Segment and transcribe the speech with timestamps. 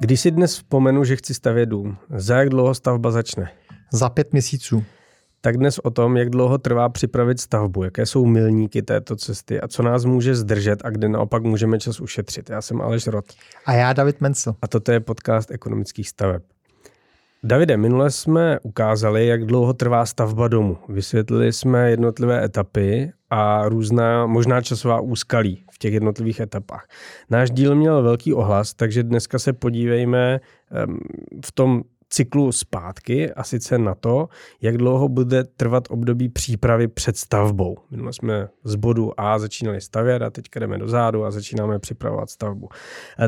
[0.00, 3.50] Když si dnes vzpomenu, že chci stavět dům, za jak dlouho stavba začne?
[3.92, 4.84] Za pět měsíců.
[5.40, 9.68] Tak dnes o tom, jak dlouho trvá připravit stavbu, jaké jsou milníky této cesty a
[9.68, 12.50] co nás může zdržet a kde naopak můžeme čas ušetřit.
[12.50, 13.24] Já jsem Aleš Rot.
[13.66, 14.54] A já David Mencel.
[14.62, 16.42] A toto je podcast ekonomických staveb.
[17.42, 20.78] Davide, minule jsme ukázali, jak dlouho trvá stavba domu.
[20.88, 26.88] Vysvětlili jsme jednotlivé etapy a různá možná časová úskalí v těch jednotlivých etapách.
[27.30, 30.40] Náš díl měl velký ohlas, takže dneska se podívejme
[31.46, 34.28] v tom cyklu zpátky a sice na to,
[34.62, 37.76] jak dlouho bude trvat období přípravy před stavbou.
[37.90, 42.30] Minule jsme z bodu A začínali stavět a teď jdeme do zádu a začínáme připravovat
[42.30, 42.68] stavbu.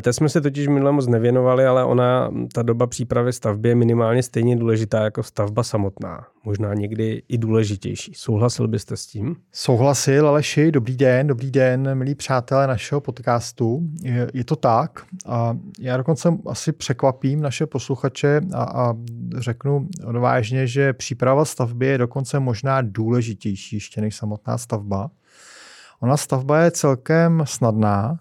[0.01, 4.23] Teď jsme se totiž minule moc nevěnovali, ale ona, ta doba přípravy stavby je minimálně
[4.23, 6.27] stejně důležitá jako stavba samotná.
[6.45, 8.13] Možná někdy i důležitější.
[8.15, 9.37] Souhlasil byste s tím?
[9.53, 13.83] Souhlasil, Aleši, dobrý den, dobrý den, milí přátelé našeho podcastu.
[14.03, 18.95] Je, je to tak a já dokonce asi překvapím naše posluchače a a
[19.39, 25.11] řeknu odvážně, že příprava stavby je dokonce možná důležitější ještě než samotná stavba.
[26.01, 28.19] Ona stavba je celkem snadná.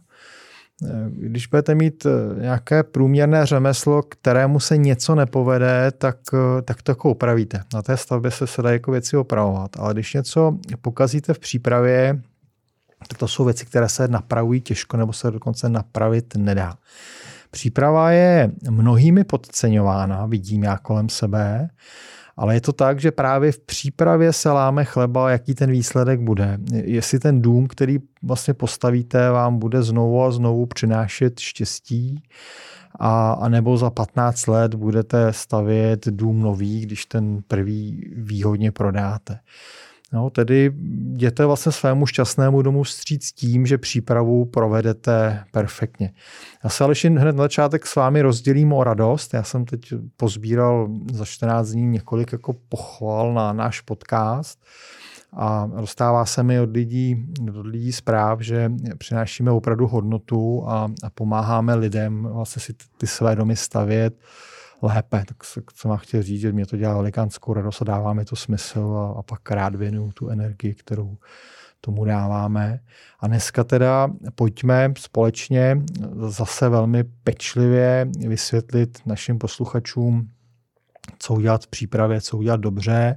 [1.09, 6.91] Když budete mít eh, nějaké průměrné řemeslo, kterému se něco nepovede, tak, eh, tak to
[6.91, 7.63] jako opravíte.
[7.73, 9.71] Na té stavbě se se dá jako věci opravovat.
[9.80, 12.21] Ale když něco pokazíte v přípravě,
[13.08, 16.75] tak to jsou věci, které se napravují těžko nebo se dokonce napravit nedá.
[17.52, 21.69] Příprava je mnohými podceňována, vidím já kolem sebe,
[22.39, 26.57] ale je to tak, že právě v přípravě se láme chleba, jaký ten výsledek bude.
[26.71, 32.23] Jestli ten dům, který vlastně postavíte, vám bude znovu a znovu přinášet štěstí,
[32.99, 39.39] a, a nebo za 15 let budete stavět dům nový, když ten prvý výhodně prodáte.
[40.13, 40.71] No, tedy
[41.13, 46.13] jděte vlastně svému šťastnému domu vstříc tím, že přípravu provedete perfektně.
[46.63, 49.33] Já se Alešin hned na začátek s vámi rozdělím o radost.
[49.33, 54.59] Já jsem teď pozbíral za 14 dní několik jako pochval na náš podcast
[55.33, 57.26] a dostává se mi od lidí,
[57.59, 63.36] od lidí zpráv, že přinášíme opravdu hodnotu a, a pomáháme lidem vlastně si ty své
[63.36, 64.14] domy stavět
[64.81, 65.23] lépe.
[65.27, 65.37] Tak
[65.73, 68.79] co mám chtěl říct, že mě to dělá velikánskou radost a dává mi to smysl
[68.79, 71.17] a, a pak rád věnuju tu energii, kterou
[71.81, 72.79] tomu dáváme.
[73.19, 75.81] A dneska teda pojďme společně
[76.27, 80.29] zase velmi pečlivě vysvětlit našim posluchačům,
[81.19, 83.15] co udělat v přípravě, co udělat dobře,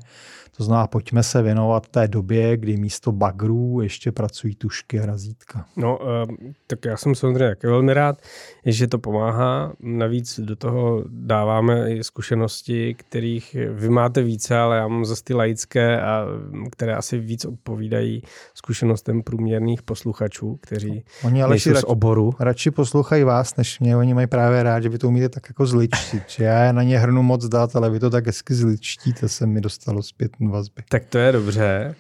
[0.57, 5.67] to znamená, pojďme se věnovat té době, kdy místo bagrů ještě pracují tušky a razítka.
[5.77, 8.23] No, eh, tak já jsem samozřejmě taky velmi rád,
[8.67, 9.73] že to pomáhá.
[9.81, 15.35] Navíc do toho dáváme i zkušenosti, kterých vy máte více, ale já mám zase ty
[15.35, 16.27] laické, a,
[16.71, 18.23] které asi víc odpovídají
[18.55, 22.33] zkušenostem průměrných posluchačů, kteří oni ale nejsou z oboru.
[22.41, 23.97] Radši poslouchají vás, než mě.
[23.97, 26.23] Oni mají právě rád, že vy to umíte tak jako zličtit.
[26.39, 30.03] já na ně hrnu moc dát, ale vy to tak hezky zličtíte, se mi dostalo
[30.03, 30.83] zpět vazby.
[30.89, 31.95] Tak to je dobře.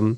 [0.00, 0.16] Um,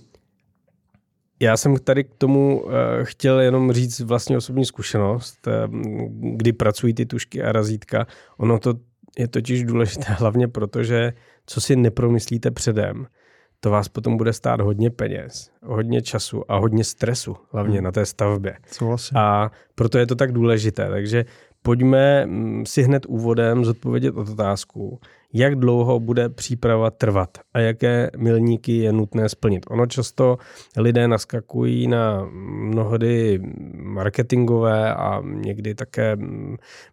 [1.40, 2.72] já jsem tady k tomu uh,
[3.02, 8.06] chtěl jenom říct vlastně osobní zkušenost, um, kdy pracují ty tušky a razítka.
[8.38, 8.74] Ono to
[9.18, 11.12] je totiž důležité hlavně proto, že
[11.46, 13.06] co si nepromyslíte předem,
[13.60, 17.84] to vás potom bude stát hodně peněz, hodně času a hodně stresu, hlavně hmm.
[17.84, 18.56] na té stavbě.
[18.66, 19.18] Souhlasím.
[19.18, 20.88] A proto je to tak důležité.
[20.88, 21.24] Takže
[21.62, 25.00] pojďme mm, si hned úvodem zodpovědět otázku,
[25.32, 29.66] jak dlouho bude příprava trvat a jaké milníky je nutné splnit.
[29.70, 30.38] Ono často
[30.76, 33.40] lidé naskakují na mnohdy
[33.74, 36.16] marketingové a někdy také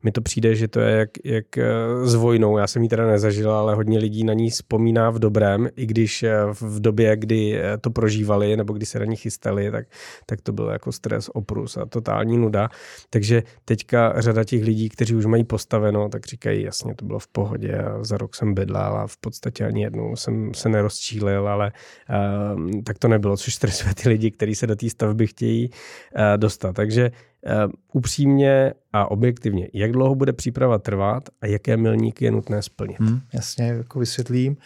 [0.04, 1.64] mi to přijde, že to je jak, jak eh,
[2.04, 2.58] s vojnou.
[2.58, 6.24] Já jsem ji teda nezažil, ale hodně lidí na ní vzpomíná v dobrém, i když
[6.24, 9.88] eh, v době, kdy eh, to prožívali nebo kdy se na ní chystali, tak,
[10.26, 12.70] tak to byl jako stres, oprus a totální nuda.
[13.10, 17.28] Takže teďka řada těch lidí, kteří už mají postaveno, tak říkají, jasně, to bylo v
[17.28, 21.72] pohodě a za rok jsem bydlel a v podstatě ani jednou jsem se nerozčílil, ale
[21.72, 26.38] uh, tak to nebylo, což stresuje ty lidi, kteří se do té stavby chtějí uh,
[26.38, 26.76] dostat.
[26.76, 32.62] Takže uh, upřímně a objektivně, jak dlouho bude příprava trvat a jaké milníky je nutné
[32.62, 33.00] splnit?
[33.00, 34.58] Hmm, jasně, jako vysvětlím.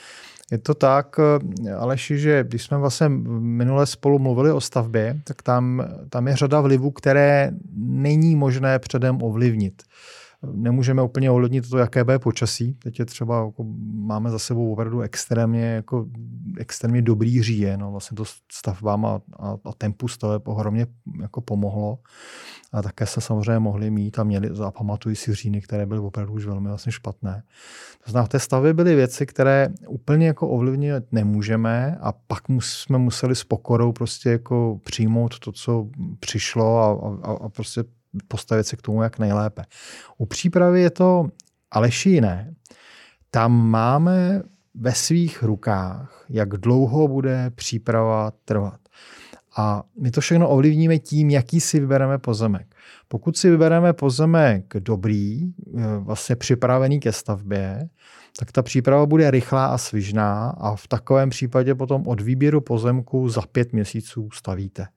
[0.51, 3.09] Je to tak, eh, Aleši, že když jsme vlastně
[3.39, 9.21] minule spolu mluvili o stavbě, tak tam, tam je řada vlivů, které není možné předem
[9.21, 9.83] ovlivnit
[10.53, 12.73] nemůžeme úplně ovlivnit to, jaké bude počasí.
[12.73, 13.63] Teď je třeba, jako,
[13.93, 16.05] máme za sebou opravdu extrémně, jako,
[16.57, 17.77] extrémně dobrý říje.
[17.77, 20.87] No, vlastně to stavbám a, a, a tempu staveb ohromně
[21.21, 21.99] jako pomohlo.
[22.71, 26.33] A také se samozřejmě mohli mít a měli, a pamatují si říjny, které byly opravdu
[26.33, 27.43] už velmi vlastně špatné.
[28.05, 32.97] To znamená, v té stavbě byly věci, které úplně jako ovlivnit nemůžeme a pak jsme
[32.97, 35.89] museli s pokorou prostě jako přijmout to, co
[36.19, 37.83] přišlo a, a, a prostě
[38.27, 39.65] postavit se k tomu jak nejlépe.
[40.17, 41.29] U přípravy je to
[41.71, 42.53] Aleši jiné.
[43.31, 44.41] Tam máme
[44.75, 48.79] ve svých rukách, jak dlouho bude příprava trvat.
[49.57, 52.75] A my to všechno ovlivníme tím, jaký si vybereme pozemek.
[53.07, 57.89] Pokud si vybereme pozemek dobrý, eh, vlastně připravený ke stavbě,
[58.39, 63.29] tak ta příprava bude rychlá a svižná a v takovém případě potom od výběru pozemku
[63.29, 64.87] za pět měsíců stavíte.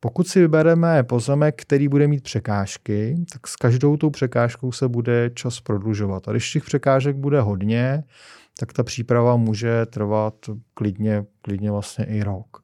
[0.00, 5.30] Pokud si vybereme pozemek, který bude mít překážky, tak s každou tou překážkou se bude
[5.34, 6.28] čas prodlužovat.
[6.28, 8.04] A když těch překážek bude hodně,
[8.58, 10.34] tak ta příprava může trvat
[10.74, 12.62] klidně, klidně vlastně i rok.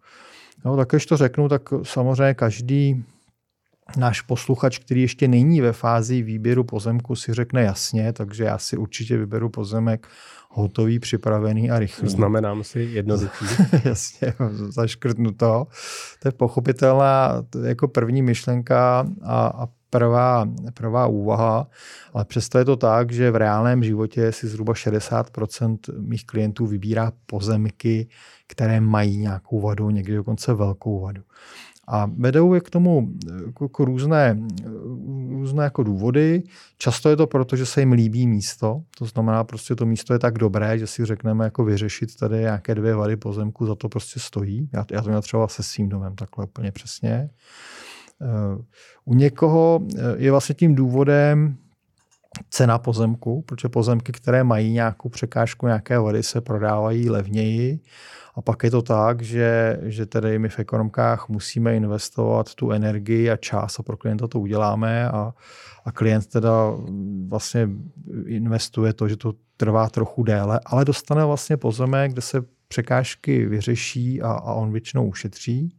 [0.65, 3.05] No, tak když to řeknu, tak samozřejmě každý
[3.97, 8.77] náš posluchač, který ještě není ve fázi výběru pozemku, si řekne jasně, takže já si
[8.77, 10.09] určitě vyberu pozemek
[10.57, 12.09] hotový, připravený a rychlý.
[12.09, 13.45] Znamenám si jednoduchý.
[13.85, 14.35] jasně,
[14.69, 15.67] zaškrtnu to.
[16.23, 21.67] To je pochopitelná jako první myšlenka a, a prvá, prvá úvaha,
[22.13, 27.13] ale přesto je to tak, že v reálném životě si zhruba 60% mých klientů vybírá
[27.27, 28.09] pozemky,
[28.47, 31.23] které mají nějakou vadu, někdy dokonce velkou vadu.
[31.89, 33.09] A vedou je k tomu
[33.47, 34.39] jako, jako různé,
[35.29, 36.43] různé jako důvody.
[36.79, 38.83] Často je to proto, že se jim líbí místo.
[38.99, 42.75] To znamená, prostě to místo je tak dobré, že si řekneme jako vyřešit tady nějaké
[42.75, 44.69] dvě vady pozemku, za to prostě stojí.
[44.73, 47.31] Já, já to měl třeba se svým domem takhle úplně přesně.
[49.05, 49.81] U někoho
[50.17, 51.57] je vlastně tím důvodem
[52.51, 57.81] cena pozemku, protože pozemky, které mají nějakou překážku, nějaké vady, se prodávají levněji
[58.35, 63.31] a pak je to tak, že, že tedy my v ekonomkách musíme investovat tu energii
[63.31, 65.35] a čas a pro klienta to uděláme a,
[65.85, 66.51] a klient teda
[67.29, 67.69] vlastně
[68.27, 74.23] investuje to, že to trvá trochu déle, ale dostane vlastně pozemek, kde se překážky vyřeší
[74.23, 75.77] a, a on většinou ušetří.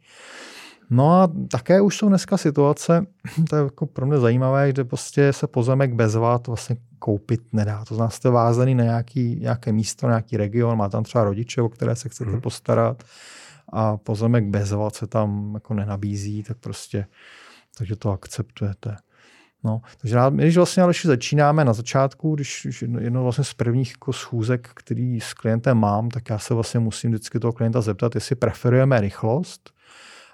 [0.89, 3.06] No a také už jsou dneska situace,
[3.50, 7.86] to je jako pro mě zajímavé, kde prostě se pozemek bez vad vlastně koupit nedá.
[7.86, 11.69] To znamená, jste vázaný na nějaký, nějaké místo, nějaký region, má tam třeba rodiče, o
[11.69, 12.42] které se chcete hmm.
[12.42, 13.04] postarat
[13.74, 17.06] a pozemek bez vad se tam jako nenabízí, tak prostě,
[17.78, 18.95] takže to akceptujete.
[19.63, 22.68] No, takže rád, my, když vlastně ale začínáme na začátku, když,
[23.00, 27.12] jedno vlastně z prvních jako schůzek, který s klientem mám, tak já se vlastně musím
[27.12, 29.76] vždycky toho klienta zeptat, jestli preferujeme rychlost,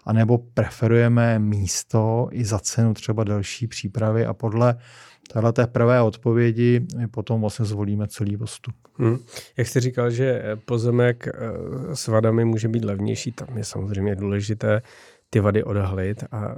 [0.05, 4.75] anebo preferujeme místo i za cenu třeba další přípravy a podle
[5.33, 8.75] téhle té prvé odpovědi my potom vlastně zvolíme celý postup.
[8.97, 9.17] Hmm.
[9.57, 11.31] Jak jsi říkal, že pozemek eh,
[11.95, 14.81] s vadami může být levnější, tam je samozřejmě důležité
[15.33, 16.55] ty vady odhalit a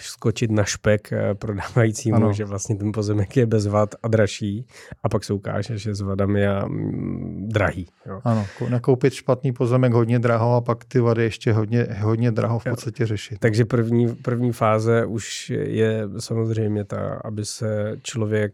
[0.00, 2.32] skočit na špek eh, prodávajícímu, ano.
[2.32, 4.66] že vlastně ten pozemek je bez vad a dražší
[5.02, 7.86] a pak se ukáže, že s vadami je mm, drahý.
[8.06, 8.20] Jo.
[8.24, 12.64] Ano, nakoupit špatný pozemek hodně draho a pak ty vady ještě hodně, hodně draho v
[12.64, 13.38] podstatě řešit.
[13.38, 18.52] Takže první, první fáze už je samozřejmě ta, aby se člověk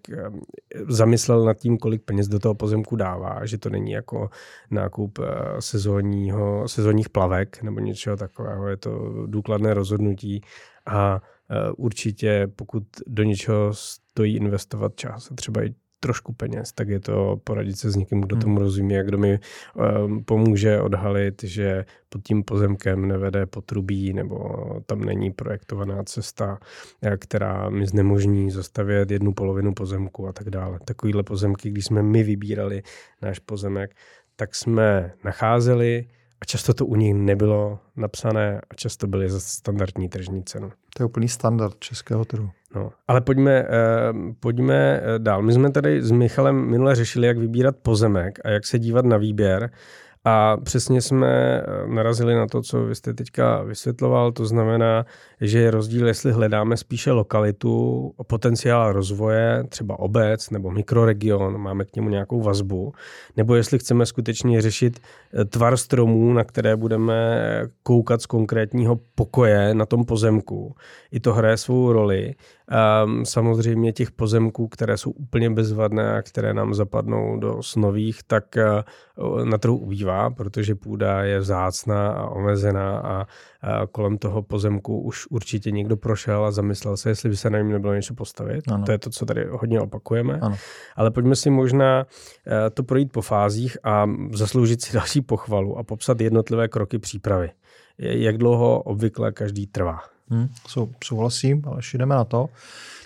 [0.89, 4.31] zamyslel nad tím, kolik peněz do toho pozemku dává, že to není jako
[4.71, 10.41] nákup eh, sezónního, sezónních plavek nebo něčeho takového, je to důkladné rozhodnutí
[10.87, 17.01] a e, určitě pokud do něčeho stojí investovat čas třeba i trošku peněz, tak je
[17.01, 18.43] to poradit se s někým, kdo hmm.
[18.43, 19.39] tomu rozumí a kdo mi
[19.75, 24.37] um, pomůže odhalit, že pod tím pozemkem nevede potrubí nebo
[24.87, 26.59] tam není projektovaná cesta,
[27.03, 30.79] e, která mi znemožní zastavět jednu polovinu pozemku a tak dále.
[30.85, 32.83] Takovýhle pozemky, když jsme my vybírali
[33.23, 33.97] náš pozemek,
[34.37, 36.07] tak jsme nacházeli
[36.41, 40.73] a často to u nich nebylo napsané a často byly za standardní tržní cenu.
[40.97, 42.51] To je úplný standard českého trhu.
[42.75, 43.69] No, ale pojďme, eh,
[44.41, 45.43] pojďme eh, dál.
[45.43, 49.17] My jsme tady s Michalem minule řešili, jak vybírat pozemek a jak se dívat na
[49.17, 49.71] výběr.
[50.27, 55.07] A přesně jsme eh, narazili na to, co vy jste teďka vysvětloval, to znamená,
[55.41, 61.97] že je rozdíl, jestli hledáme spíše lokalitu, potenciál rozvoje, třeba obec nebo mikroregion, máme k
[61.97, 62.93] němu nějakou vazbu,
[63.37, 65.01] nebo jestli chceme skutečně řešit
[65.49, 67.41] tvar stromů, na které budeme
[67.83, 70.75] koukat z konkrétního pokoje na tom pozemku.
[71.13, 72.35] I to hraje svou roli.
[73.05, 78.45] Um, samozřejmě těch pozemků, které jsou úplně bezvadné a které nám zapadnou do snových, tak
[79.19, 85.01] uh, na trhu ubývá, protože půda je vzácná a omezená a uh, kolem toho pozemku
[85.01, 88.65] už určitě někdo prošel a zamyslel se, jestli by se na něm nebylo něco postavit.
[88.69, 88.85] Ano.
[88.85, 90.39] To je to, co tady hodně opakujeme.
[90.43, 90.57] Ano.
[90.97, 95.83] Ale pojďme si možná uh, to projít po fázích a zasloužit si další pochvalu a
[95.83, 97.51] popsat jednotlivé kroky přípravy.
[97.99, 100.14] Jak dlouho obvykle každý trvá?
[100.31, 100.49] Hmm,
[101.05, 102.49] souhlasím, ale jdeme na to.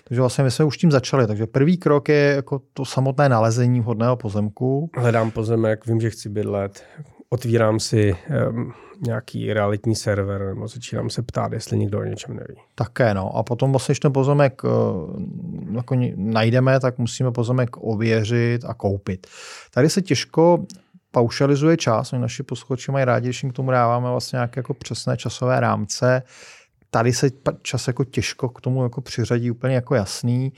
[0.03, 1.27] Takže vlastně my jsme už tím začali.
[1.27, 4.89] Takže první krok je jako to samotné nalezení vhodného pozemku.
[4.95, 6.83] Hledám pozemek, vím, že chci bydlet.
[7.29, 8.15] otvírám si
[8.49, 8.73] um,
[9.05, 12.55] nějaký realitní server nebo začínám se ptát, jestli někdo o něčem neví.
[12.75, 13.35] Také no.
[13.35, 14.69] A potom vlastně, když ten pozemek uh,
[15.75, 19.27] jako najdeme, tak musíme pozemek ověřit a koupit.
[19.73, 20.65] Tady se těžko
[21.11, 22.11] paušalizuje čas.
[22.11, 25.59] My naši posluchači mají rádi, když jim k tomu dáváme vlastně nějaké jako přesné časové
[25.59, 26.23] rámce.
[26.91, 27.29] Tady se
[27.61, 30.53] čas jako těžko k tomu jako přiřadí úplně jako jasný.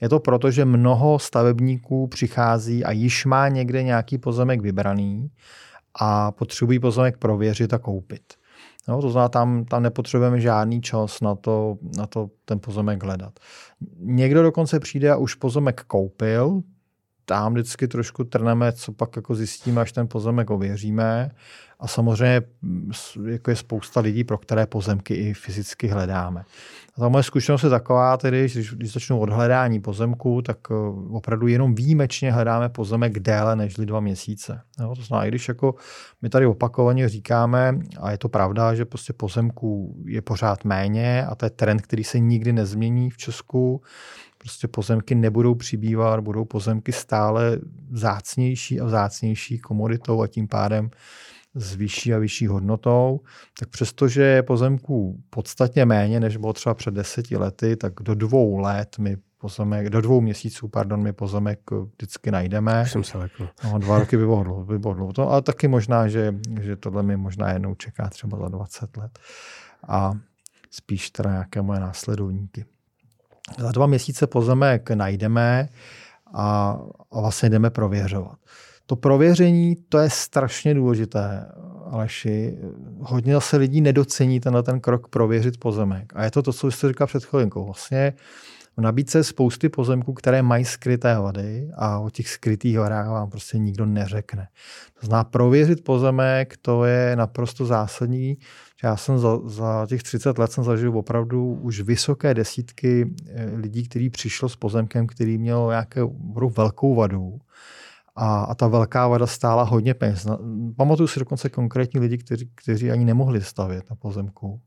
[0.00, 5.30] Je to proto, že mnoho stavebníků přichází a již má někde nějaký pozemek vybraný
[6.00, 8.22] a potřebují pozemek prověřit a koupit.
[8.88, 13.32] No, to znamená, tam, tam nepotřebujeme žádný čas na to, na to ten pozemek hledat.
[13.98, 16.62] Někdo dokonce přijde a už pozemek koupil,
[17.24, 21.30] tam vždycky trošku trneme, co pak jako zjistíme, až ten pozemek ověříme.
[21.80, 22.42] A samozřejmě
[23.26, 26.44] jako je spousta lidí, pro které pozemky i fyzicky hledáme.
[26.96, 30.74] A ta moje zkušenost je taková, tedy, když, když začnu od hledání pozemku, tak eh,
[31.10, 34.60] opravdu jenom výjimečně hledáme pozemek déle než dva měsíce.
[34.80, 35.74] Jo, to znamená, i když jako
[36.22, 41.34] my tady opakovaně říkáme, a je to pravda, že prostě pozemků je pořád méně a
[41.34, 43.82] to je trend, který se nikdy nezmění v Česku,
[44.44, 47.58] prostě pozemky nebudou přibývat, budou pozemky stále
[47.92, 50.90] zácnější a zácnější komoditou a tím pádem
[51.54, 53.20] s vyšší a vyšší hodnotou,
[53.58, 58.58] tak přestože je pozemků podstatně méně, než bylo třeba před deseti lety, tak do dvou
[58.58, 62.82] let my pozemek, do dvou měsíců, pardon, my pozemek vždycky najdeme.
[62.82, 63.48] Už jsem se lekl.
[63.64, 67.16] No, dva roky by bylo, by bylo to, ale taky možná, že, že tohle mi
[67.16, 69.18] možná jednou čeká třeba za 20 let.
[69.88, 70.12] A
[70.70, 72.64] spíš teda nějaké moje následovníky.
[73.58, 75.68] Za dva měsíce pozemek najdeme
[76.34, 76.78] a,
[77.12, 78.38] a vlastně jdeme prověřovat.
[78.86, 81.46] To prověření, to je strašně důležité,
[81.90, 82.58] Aleši.
[83.00, 86.12] Hodně zase lidí nedocení tenhle ten krok prověřit pozemek.
[86.16, 87.64] A je to to, co jste říkal před chvilinkou.
[87.64, 88.12] Vlastně
[88.76, 93.58] v nabídce spousty pozemků, které mají skryté vady a o těch skrytých vadách vám prostě
[93.58, 94.48] nikdo neřekne.
[95.00, 98.38] To znamená, prověřit pozemek, to je naprosto zásadní.
[98.82, 103.88] Já jsem za, za těch 30 let jsem zažil opravdu už vysoké desítky eh, lidí,
[103.88, 107.38] kteří přišlo s pozemkem, který měl nějakou velkou vadu
[108.16, 110.26] a, a ta velká vada stála hodně peněz.
[110.76, 114.60] Pamatuju si dokonce konkrétní lidi, kteří, kteří ani nemohli stavět na pozemku.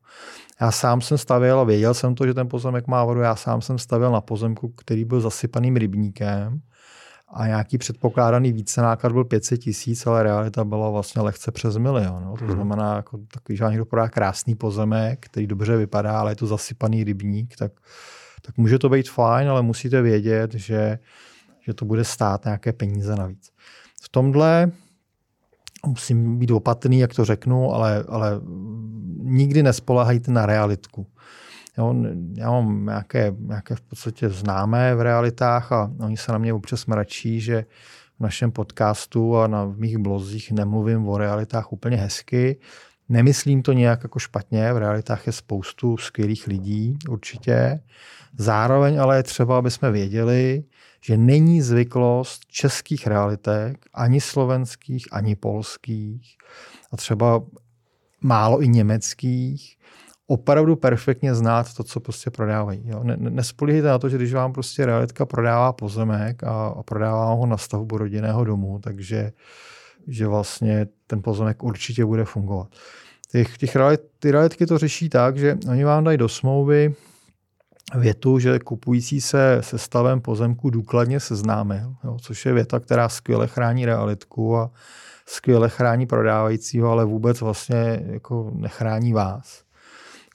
[0.61, 3.19] Já sám jsem stavěl a věděl jsem to, že ten pozemek má vodu.
[3.19, 6.61] Já sám jsem stavěl na pozemku, který byl zasypaným rybníkem
[7.33, 12.23] a nějaký předpokládaný vícenáklad byl 500 tisíc, ale realita byla vlastně lehce přes milion.
[12.23, 12.37] No.
[12.37, 12.53] To mhm.
[12.53, 17.03] znamená, jako takový, že někdo prodá krásný pozemek, který dobře vypadá, ale je to zasypaný
[17.03, 17.71] rybník, tak,
[18.41, 20.99] tak může to být fajn, ale musíte vědět, že
[21.67, 23.51] že to bude stát nějaké peníze navíc.
[24.03, 24.71] V tomhle
[25.85, 28.31] musím být opatrný, jak to řeknu, ale, ale
[29.17, 31.07] nikdy nespolehajte na realitku.
[31.77, 31.95] Jo,
[32.33, 36.85] já mám nějaké, nějaké v podstatě známé v realitách a oni se na mě občas
[36.85, 37.65] mračí, že
[38.17, 42.59] v našem podcastu a na v mých blozích nemluvím o realitách úplně hezky.
[43.09, 47.79] Nemyslím to nějak jako špatně, v realitách je spoustu skvělých lidí určitě.
[48.37, 50.63] Zároveň ale je třeba, aby jsme věděli,
[51.01, 56.37] že není zvyklost českých realitek, ani slovenských, ani polských,
[56.91, 57.41] a třeba
[58.21, 59.76] málo i německých,
[60.27, 62.81] opravdu perfektně znát to, co prostě prodávají.
[62.85, 63.03] Jo.
[63.03, 67.45] Ne, nespolíhejte na to, že když vám prostě realitka prodává pozemek a, a prodává ho
[67.45, 69.31] na stavbu rodinného domu, takže
[70.07, 72.67] že vlastně ten pozemek určitě bude fungovat.
[73.31, 76.95] Těch, těch realit, ty realitky to řeší tak, že oni vám dají do smlouvy
[77.95, 83.47] větu, že kupující se se stavem pozemku důkladně seznámil, jo, což je věta, která skvěle
[83.47, 84.71] chrání realitku a
[85.25, 89.66] skvěle chrání prodávajícího, ale vůbec vlastně jako nechrání vás.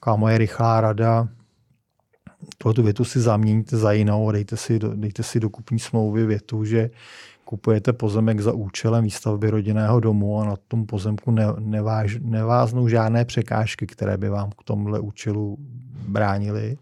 [0.02, 1.28] Taková moje rychlá rada,
[2.74, 6.90] tu větu si zaměňte za jinou dejte si, dejte si do kupní smlouvy větu, že
[7.44, 13.24] kupujete pozemek za účelem výstavby rodinného domu a na tom pozemku ne, neváž, neváznou žádné
[13.24, 15.56] překážky, které by vám k tomhle účelu
[16.08, 16.78] bránily.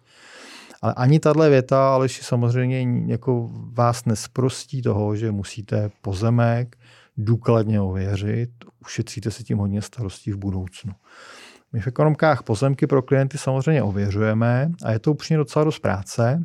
[0.82, 6.76] Ale ani tahle věta, ale samozřejmě jako vás nesprostí toho, že musíte pozemek
[7.16, 8.50] důkladně ověřit,
[8.82, 10.92] ušetříte si tím hodně starostí v budoucnu.
[11.72, 16.44] My v ekonomkách pozemky pro klienty samozřejmě ověřujeme a je to upřímně docela dost práce.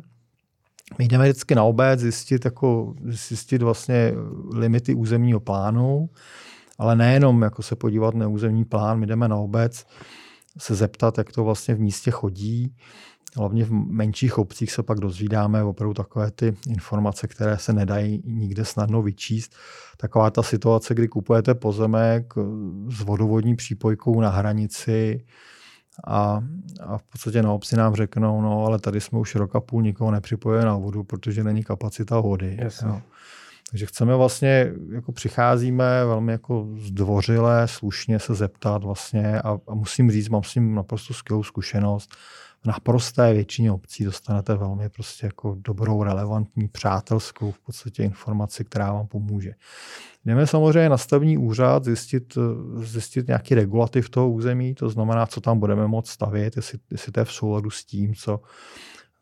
[0.98, 4.12] My jdeme vždycky na obec zjistit, jako, zjistit vlastně
[4.52, 6.10] limity územního plánu,
[6.78, 9.86] ale nejenom jako se podívat na územní plán, my jdeme na obec
[10.58, 12.74] se zeptat, jak to vlastně v místě chodí,
[13.36, 18.64] Hlavně v menších obcích se pak dozvídáme opravdu takové ty informace, které se nedají nikde
[18.64, 19.56] snadno vyčíst.
[19.96, 22.34] Taková ta situace, kdy kupujete pozemek
[22.88, 25.24] s vodovodní přípojkou na hranici
[26.06, 26.40] a,
[26.80, 29.82] a v podstatě na obci nám řeknou, no ale tady jsme už rok a půl
[29.82, 32.58] nikoho nepřipojili na vodu, protože není kapacita vody.
[32.82, 33.00] Jo.
[33.70, 40.10] Takže chceme vlastně, jako přicházíme velmi jako zdvořile, slušně se zeptat vlastně a, a musím
[40.10, 42.10] říct, mám s tím naprosto skvělou zkušenost.
[42.66, 49.06] Naprosté většině obcí dostanete velmi prostě jako dobrou, relevantní, přátelskou v podstatě informaci, která vám
[49.06, 49.52] pomůže.
[50.24, 52.38] Jdeme samozřejmě na stavní úřad zjistit,
[52.82, 57.20] zjistit nějaký regulativ toho území, to znamená, co tam budeme moct stavět, jestli, jestli to
[57.20, 58.40] je v souladu s tím, co,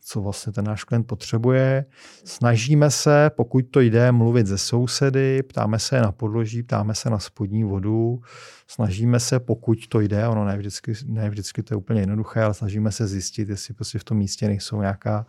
[0.07, 1.85] co vlastně ten náš klient potřebuje.
[2.25, 7.19] Snažíme se, pokud to jde, mluvit ze sousedy, ptáme se na podloží, ptáme se na
[7.19, 8.21] spodní vodu,
[8.67, 12.55] snažíme se, pokud to jde, ono ne vždycky, ne vždycky to je úplně jednoduché, ale
[12.55, 15.27] snažíme se zjistit, jestli prostě v tom místě nejsou nějaká,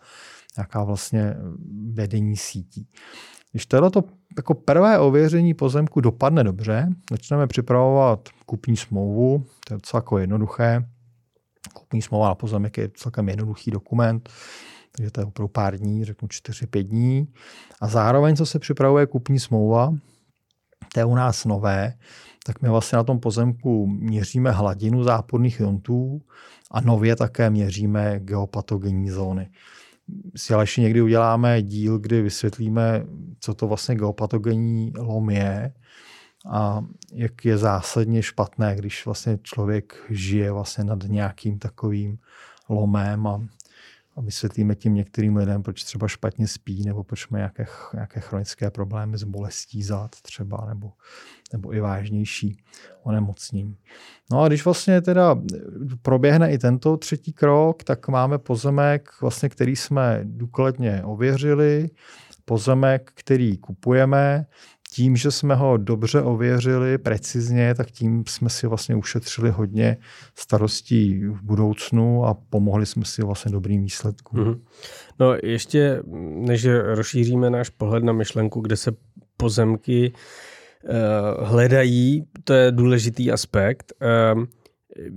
[0.57, 1.35] nějaká vlastně
[1.93, 2.87] vedení sítí.
[3.51, 4.03] Když tohle to
[4.37, 10.85] jako prvé ověření pozemku dopadne dobře, začneme připravovat kupní smlouvu, to je docela jako jednoduché.
[11.73, 14.29] Kupní smlouva na pozemek je celkem jednoduchý dokument,
[14.91, 17.27] takže to je opravdu pár dní, řeknu 4-5 dní.
[17.81, 19.93] A zároveň, co se připravuje kupní smlouva,
[20.93, 21.93] to je u nás nové,
[22.45, 26.21] tak my vlastně na tom pozemku měříme hladinu záporných jontů
[26.71, 29.49] a nově také měříme geopatogenní zóny
[30.35, 33.05] si ale ještě někdy uděláme díl, kdy vysvětlíme,
[33.39, 35.73] co to vlastně geopatogenní lom je
[36.49, 42.17] a jak je zásadně špatné, když vlastně člověk žije vlastně nad nějakým takovým
[42.69, 43.41] lomem a
[44.15, 48.71] a vysvětlíme tím některým lidem, proč třeba špatně spí, nebo proč mají nějaké, nějaké chronické
[48.71, 50.91] problémy s bolestí zad třeba, nebo,
[51.53, 52.63] nebo i vážnější
[53.03, 53.77] onemocnění.
[54.31, 55.39] No a když vlastně teda
[56.01, 61.89] proběhne i tento třetí krok, tak máme pozemek, vlastně, který jsme důkladně ověřili,
[62.45, 64.45] pozemek, který kupujeme,
[64.95, 69.97] tím, že jsme ho dobře ověřili precizně, tak tím jsme si vlastně ušetřili hodně
[70.35, 74.39] starostí v budoucnu a pomohli jsme si vlastně dobrým výsledkům.
[74.39, 74.59] Mm-hmm.
[75.19, 76.01] No ještě,
[76.47, 78.91] než rozšíříme náš pohled na myšlenku, kde se
[79.37, 80.13] pozemky
[80.83, 83.93] uh, hledají, to je důležitý aspekt.
[84.35, 84.43] Uh,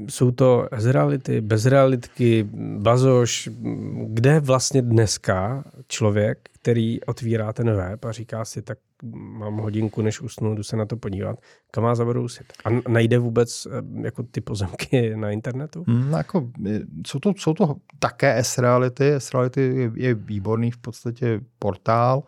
[0.09, 3.49] jsou to z reality, bez realitky, bazoš,
[4.07, 8.79] kde vlastně dneska člověk, který otvírá ten web a říká si, tak
[9.13, 11.39] mám hodinku, než usnu, jdu se na to podívat,
[11.71, 12.53] kam má zabrousit.
[12.65, 15.85] A najde vůbec eh, jako ty pozemky na internetu?
[15.89, 16.51] Hmm, jako,
[17.07, 19.13] jsou, to, jsou to také S-Reality.
[19.13, 22.23] S-Reality je, je výborný v podstatě portál.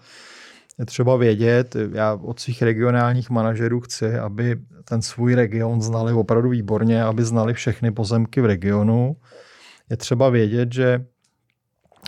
[0.80, 6.48] Je třeba vědět, já od svých regionálních manažerů chci, aby ten svůj region znali opravdu
[6.48, 9.16] výborně, aby znali všechny pozemky v regionu.
[9.90, 11.04] Je třeba vědět, že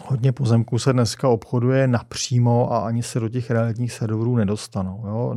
[0.04, 5.04] hodně pozemků se dneska obchoduje napřímo a ani se do těch realitních serverů nedostanou.
[5.06, 5.34] Jo?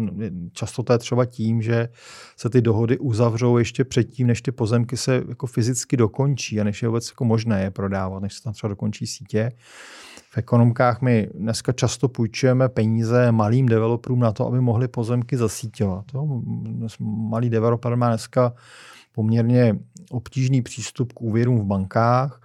[0.51, 1.89] Často to je třeba tím, že
[2.37, 6.81] se ty dohody uzavřou ještě předtím, než ty pozemky se jako fyzicky dokončí a než
[6.81, 9.51] je vůbec jako možné je prodávat, než se tam třeba dokončí sítě.
[10.35, 16.05] V ekonomkách my dneska často půjčujeme peníze malým developerům na to, aby mohli pozemky zasíťovat.
[16.13, 16.41] Jo?
[16.99, 18.53] Malý developer má dneska
[19.11, 19.79] poměrně
[20.11, 22.41] obtížný přístup k úvěrům v bankách,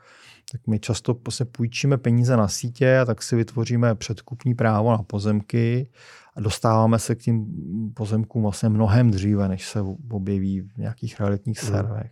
[0.52, 5.02] tak my často se půjčíme peníze na sítě a tak si vytvoříme předkupní právo na
[5.02, 5.88] pozemky
[6.36, 7.46] a dostáváme se k tím
[7.94, 11.68] pozemkům vlastně mnohem dříve, než se objeví v nějakých realitních mm.
[11.68, 12.10] servech.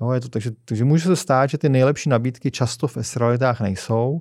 [0.00, 3.60] Jo, je to, takže, takže může se stát, že ty nejlepší nabídky často v S-realitách
[3.60, 4.20] nejsou,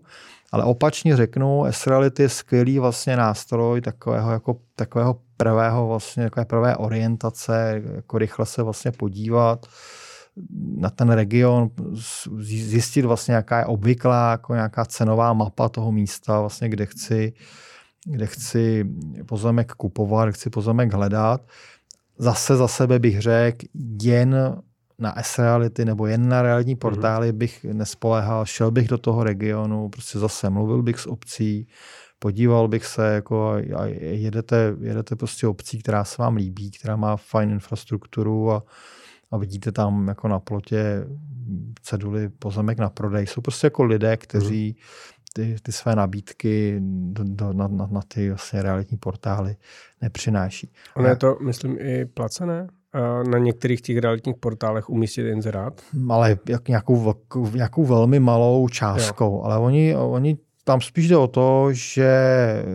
[0.51, 6.75] ale opačně řeknu, S-reality je skvělý vlastně nástroj takového, jako, takového prvého vlastně, takové prvé
[6.75, 9.65] orientace, jako rychle se vlastně podívat,
[10.77, 11.69] na ten region,
[12.39, 17.33] zjistit vlastně, jaká je obvyklá, jako nějaká cenová mapa toho místa, vlastně, kde chci,
[18.05, 18.85] kde chci
[19.25, 21.41] pozemek kupovat, kde chci pozemek hledat.
[22.17, 23.65] Zase za sebe bych řekl,
[24.01, 24.61] jen
[24.99, 26.79] na S-reality nebo jen na realitní mhm.
[26.79, 27.37] portály mm-hmm.
[27.37, 31.67] bych nespoléhal, šel bych do toho regionu, prostě zase mluvil bych s obcí,
[32.19, 37.17] podíval bych se, jako a jedete, jedete prostě obcí, která se vám líbí, která má
[37.17, 38.63] fajn infrastrukturu a
[39.33, 41.07] a vidíte tam jako na plotě
[41.81, 43.27] ceduly pozemek na prodej.
[43.27, 44.75] Jsou prostě jako lidé, kteří
[45.33, 49.55] ty, ty své nabídky do, do, na, na, na ty vlastně realitní portály
[50.01, 50.71] nepřináší.
[50.95, 52.67] Ono je to, myslím, i placené?
[53.29, 55.81] na některých těch realitních portálech umístit inzerát?
[56.09, 57.13] Ale jak nějakou,
[57.53, 59.35] nějakou velmi malou částkou.
[59.35, 59.41] Jo.
[59.43, 62.09] Ale oni, oni tam spíš jde o to, že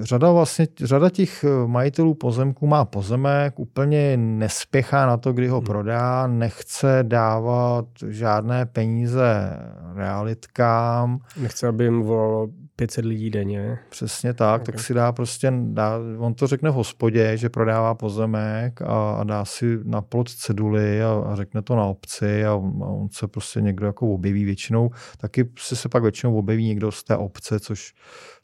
[0.00, 5.66] řada, vlastně, řada těch majitelů pozemků má pozemek, úplně nespěchá na to, kdy ho hmm.
[5.66, 9.58] prodá, nechce dávat žádné peníze
[9.94, 11.18] realitkám.
[11.36, 12.48] Nechce, aby jim volalo
[12.78, 13.78] 500 lidí denně.
[13.88, 14.72] Přesně tak, okay.
[14.72, 19.24] tak si dá prostě, dá, on to řekne v hospodě, že prodává pozemek a, a
[19.24, 22.54] dá si na plot ceduly a, a řekne to na obci a, a
[22.86, 27.04] on se prostě někdo jako objeví většinou, taky se, se pak většinou objeví někdo z
[27.04, 27.77] té obce, což,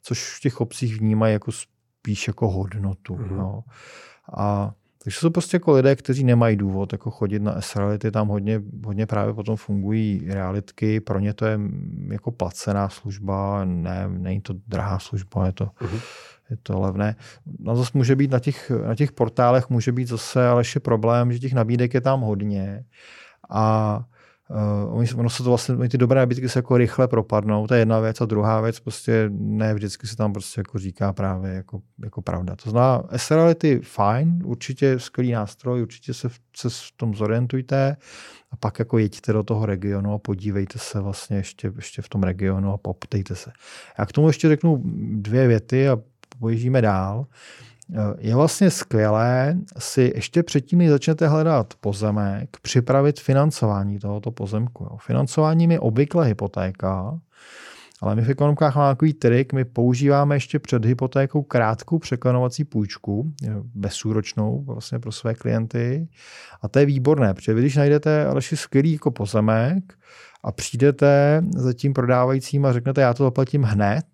[0.01, 3.15] což v těch obcích vnímají jako spíš jako hodnotu.
[3.15, 3.37] Mm-hmm.
[3.37, 3.63] No.
[4.37, 4.73] A
[5.05, 9.05] takže jsou prostě jako lidé, kteří nemají důvod jako chodit na S-reality, tam hodně, hodně
[9.05, 11.59] právě potom fungují realitky, pro ně to je
[12.11, 16.01] jako placená služba, ne, není to drahá služba, je to, uh-huh.
[16.49, 17.15] je to levné.
[17.59, 21.33] No zase může být na těch, na těch portálech, může být zase ale ještě problém,
[21.33, 22.85] že těch nabídek je tam hodně
[23.49, 24.03] a
[24.49, 27.99] Uh, ono se to vlastně, ty dobré nabídky se jako rychle propadnou, to je jedna
[27.99, 32.21] věc a druhá věc, prostě ne vždycky se tam prostě jako říká právě jako, jako
[32.21, 32.55] pravda.
[32.55, 37.97] To znamená, SRLity fajn, určitě skvělý nástroj, určitě se v, se v tom zorientujte
[38.51, 42.23] a pak jako jeďte do toho regionu a podívejte se vlastně ještě, ještě v tom
[42.23, 43.51] regionu a poptejte se.
[43.99, 44.81] Já k tomu ještě řeknu
[45.15, 45.97] dvě věty a
[46.39, 47.19] pojíždíme dál.
[47.19, 47.25] Uh,
[48.17, 54.97] je vlastně skvělé si ještě předtím, než začnete hledat pozemek, připravit financování tohoto pozemku.
[55.01, 57.19] Financování je obvykle hypotéka,
[58.01, 63.33] ale my v ekonomkách máme takový trik, my používáme ještě před hypotékou krátkou překlenovací půjčku,
[63.75, 66.07] bezúročnou vlastně pro své klienty.
[66.61, 69.93] A to je výborné, protože vy, když najdete Aleši skvělý jako pozemek
[70.43, 74.05] a přijdete za tím prodávajícím a řeknete, já to zaplatím hned,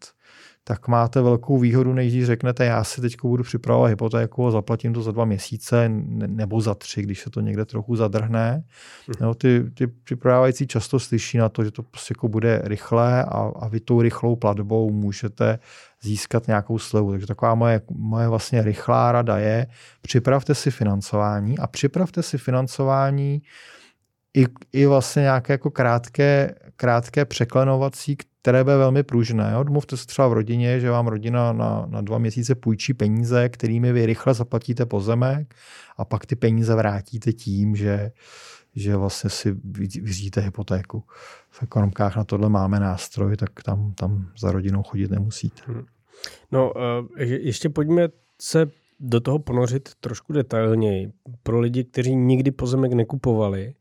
[0.64, 4.94] tak máte velkou výhodu, než když řeknete, já si teď budu připravovat hypotéku a zaplatím
[4.94, 5.90] to za dva měsíce
[6.28, 8.64] nebo za tři, když se to někde trochu zadrhne.
[9.22, 13.52] No, ty, ty připravávající často slyší na to, že to prostě jako bude rychlé a,
[13.60, 15.60] a vy tou rychlou platbou můžete
[16.02, 17.12] získat nějakou slevu.
[17.12, 19.68] Takže taková moje, moje vlastně rychlá rada je,
[20.02, 23.42] připravte si financování a připravte si financování
[24.38, 29.58] i, i vlastně nějaké jako krátké, krátké překlenovací, které bude velmi pružné.
[29.58, 33.94] Odmluvte se třeba v rodině, že vám rodina na, na dva měsíce půjčí peníze, kterými
[33.94, 35.56] vy rychle zaplatíte pozemek
[35.98, 38.12] a pak ty peníze vrátíte tím, že,
[38.76, 39.56] že vlastně si
[40.02, 41.04] vyřídíte hypotéku.
[41.50, 45.62] V ekonomkách na tohle máme nástroj, tak tam, tam za rodinou chodit nemusíte.
[45.66, 45.86] Hmm.
[46.52, 46.74] No,
[47.18, 48.08] eh, ještě pojďme
[48.42, 48.68] se
[49.00, 51.12] do toho ponořit trošku detailněji.
[51.44, 53.74] Pro lidi, kteří nikdy pozemek nekupovali,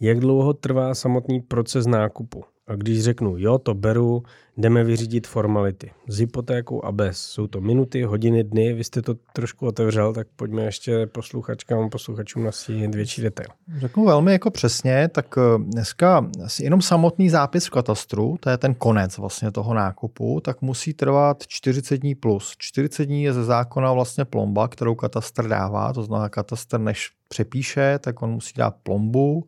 [0.00, 2.44] jak dlouho trvá samotný proces nákupu?
[2.70, 4.22] A když řeknu, jo, to beru,
[4.56, 5.90] jdeme vyřídit formality.
[6.08, 7.18] S hypotékou a bez.
[7.18, 12.44] Jsou to minuty, hodiny, dny, vy jste to trošku otevřel, tak pojďme ještě posluchačkám, posluchačům
[12.44, 13.48] nastínit větší detail.
[13.76, 16.30] Řeknu velmi jako přesně, tak eh, dneska
[16.60, 21.46] jenom samotný zápis v katastru, to je ten konec vlastně toho nákupu, tak musí trvat
[21.46, 22.54] 40 dní plus.
[22.58, 27.98] 40 dní je ze zákona vlastně plomba, kterou katastr dává, to znamená katastr než přepíše,
[27.98, 29.44] tak on musí dát plombu,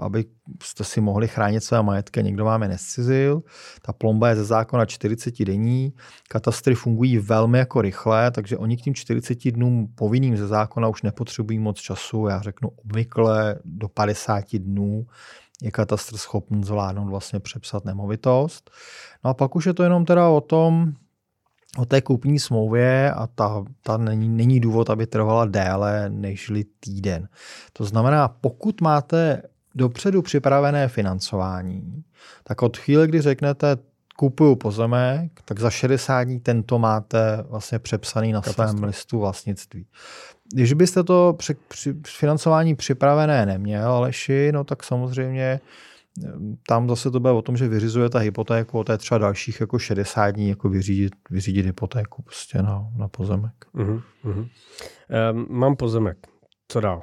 [0.00, 0.24] aby
[0.62, 3.42] jste si mohli chránit své majetky, někdo vám je nescizil.
[3.82, 5.92] Ta plomba je ze zákona 40 denní,
[6.28, 11.02] katastry fungují velmi jako rychle, takže oni k tím 40 dnům povinným ze zákona už
[11.02, 12.26] nepotřebují moc času.
[12.26, 15.06] Já řeknu obvykle do 50 dnů
[15.62, 18.70] je katastr schopný zvládnout vlastně přepsat nemovitost.
[19.24, 20.92] No a pak už je to jenom teda o tom,
[21.78, 27.28] o té kupní smlouvě a ta, ta není, není důvod, aby trvala déle než týden.
[27.72, 29.42] To znamená, pokud máte
[29.76, 32.04] dopředu připravené financování,
[32.44, 33.76] tak od chvíle, kdy řeknete,
[34.16, 38.78] kupuju pozemek, tak za 60 dní tento máte vlastně přepsaný na Katastru.
[38.78, 39.86] svém listu vlastnictví.
[40.54, 45.60] Když byste to při, při financování připravené neměl, Aleši, no tak samozřejmě
[46.24, 46.30] eh,
[46.68, 50.30] tam zase to bude o tom, že vyřizujete hypotéku, to je třeba dalších jako 60
[50.30, 53.66] dní jako vyřídit, vyřídit hypotéku prostě na, na pozemek.
[53.74, 54.48] Uh-huh, uh-huh.
[55.32, 56.26] Um, mám pozemek.
[56.68, 57.02] Co dál?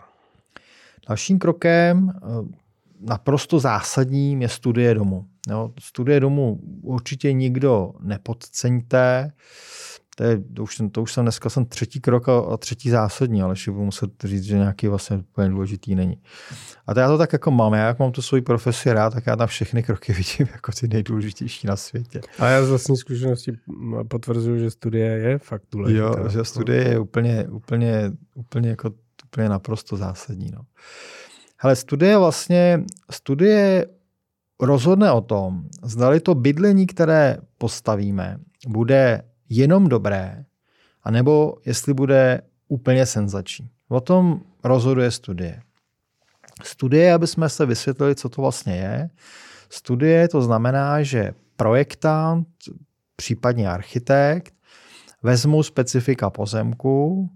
[1.07, 2.62] Dalším krokem eh,
[3.07, 5.25] naprosto zásadním je studie domu.
[5.49, 9.31] Jo, studie domu určitě nikdo nepodceňte.
[10.15, 13.41] To, je, to, už, to už jsem dneska jsem třetí krok a, a třetí zásadní,
[13.41, 16.17] ale ještě budu muset říct, že nějaký vlastně úplně důležitý není.
[16.87, 17.73] A to já to tak jako mám.
[17.73, 20.87] Já jak mám tu svoji profesi rád, tak já tam všechny kroky vidím jako ty
[20.87, 22.21] nejdůležitější na světě.
[22.39, 23.51] A já z vlastní zkušenosti
[24.07, 26.03] potvrzuju, že studie je fakt důležitá.
[26.03, 28.91] Jo, že studie je úplně, úplně, úplně, jako,
[29.25, 30.51] úplně naprosto zásadní.
[30.51, 30.61] No.
[31.63, 33.86] Hele, studie vlastně, studie
[34.62, 40.45] rozhodne o tom, zdali to bydlení, které postavíme, bude jenom dobré,
[41.04, 43.69] anebo jestli bude úplně senzační.
[43.89, 45.62] O tom rozhoduje studie.
[46.63, 49.10] Studie, aby jsme se vysvětlili, co to vlastně je.
[49.69, 52.47] Studie to znamená, že projektant,
[53.15, 54.54] případně architekt,
[55.21, 57.30] vezmou specifika pozemku,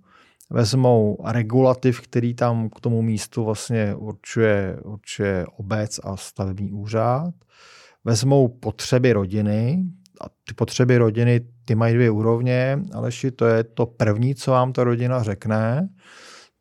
[0.49, 7.33] vezmou regulativ, který tam k tomu místu vlastně určuje, určuje obec a stavební úřad,
[8.03, 9.83] vezmou potřeby rodiny,
[10.21, 14.73] a ty potřeby rodiny, ty mají dvě úrovně, ale to je to první, co vám
[14.73, 15.89] ta rodina řekne,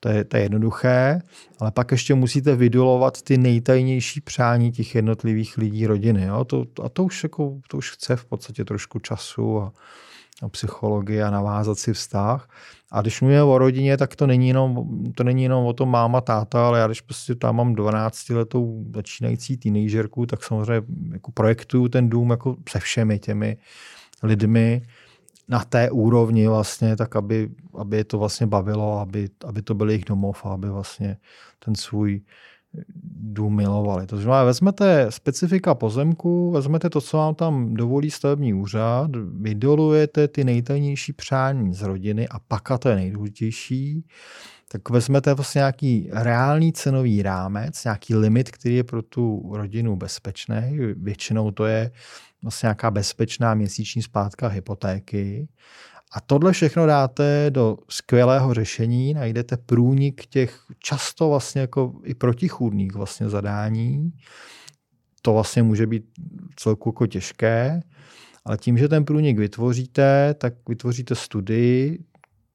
[0.00, 1.20] to je, to je jednoduché,
[1.60, 6.24] ale pak ještě musíte vydolovat ty nejtajnější přání těch jednotlivých lidí rodiny.
[6.24, 6.44] Jo?
[6.44, 9.72] To, a to už, jako, to už chce v podstatě trošku času a
[10.50, 12.48] psychologii a navázat si vztah.
[12.92, 16.20] A když mluvíme o rodině, tak to není jenom, to není jenom o tom máma,
[16.20, 21.88] táta, ale já když prostě tam mám 12 letou začínající teenagerku, tak samozřejmě jako projektuju
[21.88, 23.56] ten dům jako se všemi těmi
[24.22, 24.82] lidmi
[25.48, 29.90] na té úrovni vlastně, tak aby, aby je to vlastně bavilo, aby, aby to byl
[29.90, 31.16] jejich domov a aby vlastně
[31.64, 32.20] ten svůj
[33.36, 34.06] dům milovali.
[34.06, 39.10] To znamená, vezmete specifika pozemku, vezmete to, co vám tam dovolí stavební úřad,
[39.40, 44.04] vydolujete ty nejtajnější přání z rodiny a pak, a to je nejdůležitější,
[44.68, 50.78] tak vezmete vlastně nějaký reálný cenový rámec, nějaký limit, který je pro tu rodinu bezpečný.
[50.96, 51.90] Většinou to je
[52.42, 55.48] vlastně nějaká bezpečná měsíční splátka hypotéky.
[56.12, 62.94] A tohle všechno dáte do skvělého řešení, najdete průnik těch často vlastně jako i protichůdných
[62.94, 64.12] vlastně zadání.
[65.22, 66.04] To vlastně může být
[66.56, 67.80] celku jako těžké,
[68.44, 72.04] ale tím, že ten průnik vytvoříte, tak vytvoříte studii,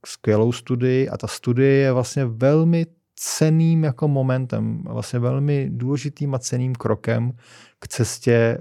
[0.06, 2.86] skvělou studii a ta studie je vlastně velmi
[3.16, 7.32] ceným jako momentem, vlastně velmi důležitým a ceným krokem
[7.80, 8.58] k cestě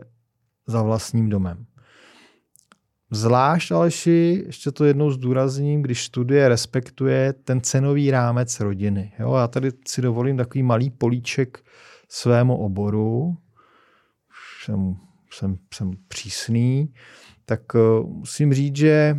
[0.66, 1.66] za vlastním domem.
[3.12, 9.12] Zvlášť, Aleši, ještě to jednou zdůrazním, když studie respektuje ten cenový rámec rodiny.
[9.18, 11.64] Jo, já tady si dovolím takový malý políček
[12.08, 13.36] svému oboru.
[14.64, 14.96] Jsem,
[15.32, 16.94] jsem, jsem přísný.
[17.44, 19.16] Tak uh, musím říct, že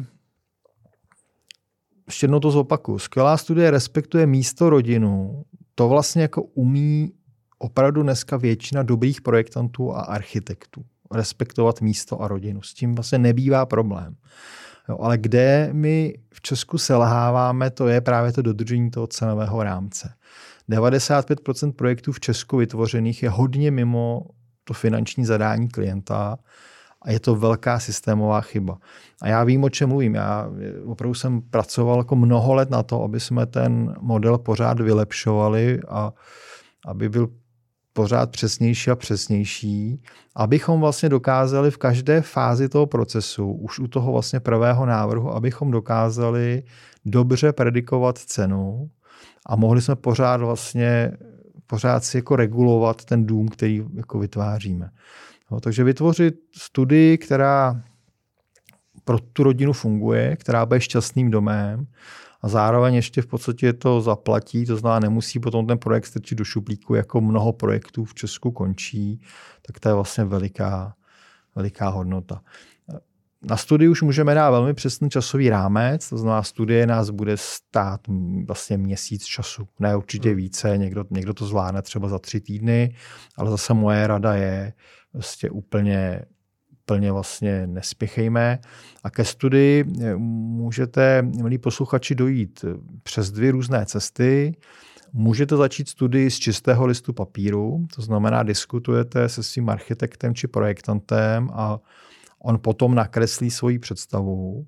[2.08, 3.00] ještě jednou to zopakuju.
[3.00, 5.44] Skvělá studie respektuje místo rodinu.
[5.76, 7.12] To vlastně jako umí
[7.58, 12.62] opravdu dneska většina dobrých projektantů a architektů respektovat místo a rodinu.
[12.62, 14.16] S tím vlastně nebývá problém.
[14.90, 20.14] Jo, ale kde my v Česku selháváme, to je právě to dodržení toho cenového rámce.
[20.70, 24.26] 95% projektů v Česku vytvořených je hodně mimo
[24.64, 26.38] to finanční zadání klienta
[27.02, 28.78] a je to velká systémová chyba.
[29.22, 30.16] A já vím, o čem mluvím.
[30.16, 30.50] Já
[30.86, 36.14] opravdu jsem pracoval jako mnoho let na to, aby jsme ten model pořád vylepšovali a
[36.86, 37.30] aby byl
[37.94, 40.02] pořád přesnější a přesnější,
[40.36, 45.72] abychom vlastně dokázali v každé fázi toho procesu, už u toho vlastně prvého návrhu, abychom
[45.72, 46.64] dokázali
[47.06, 48.90] dobře predikovat cenu
[49.46, 51.12] a mohli jsme pořád vlastně
[51.68, 54.90] pořád si jako regulovat ten dům, který jako vytváříme.
[55.52, 57.82] No, takže vytvořit studii, která
[59.04, 61.88] pro tu rodinu funguje, která bude šťastným domem
[62.42, 66.44] a zároveň ještě v podstatě to zaplatí, to znamená, nemusí potom ten projekt strčit do
[66.44, 69.22] šuplíku, jako mnoho projektů v Česku končí,
[69.62, 70.96] tak to je vlastně veliká,
[71.56, 72.42] veliká hodnota.
[73.44, 78.02] Na studii už můžeme dát velmi přesný časový rámec, to znamená, studie nás bude stát
[78.48, 80.38] vlastně měsíc času, ne určitě hmm.
[80.38, 82.96] více, někdo, někdo to zvládne třeba za tři týdny,
[83.38, 84.74] ale zase moje rada je
[85.14, 86.22] vlastně úplně
[86.92, 88.60] plně vlastně nespěchejme.
[89.04, 92.74] A ke studii eh, můžete, milí posluchači, dojít eh,
[93.04, 94.56] přes dvě různé cesty.
[95.14, 101.50] Můžete začít studii z čistého listu papíru, to znamená, diskutujete se svým architektem či projektantem
[101.54, 101.80] a
[102.40, 104.66] on potom nakreslí svoji představu.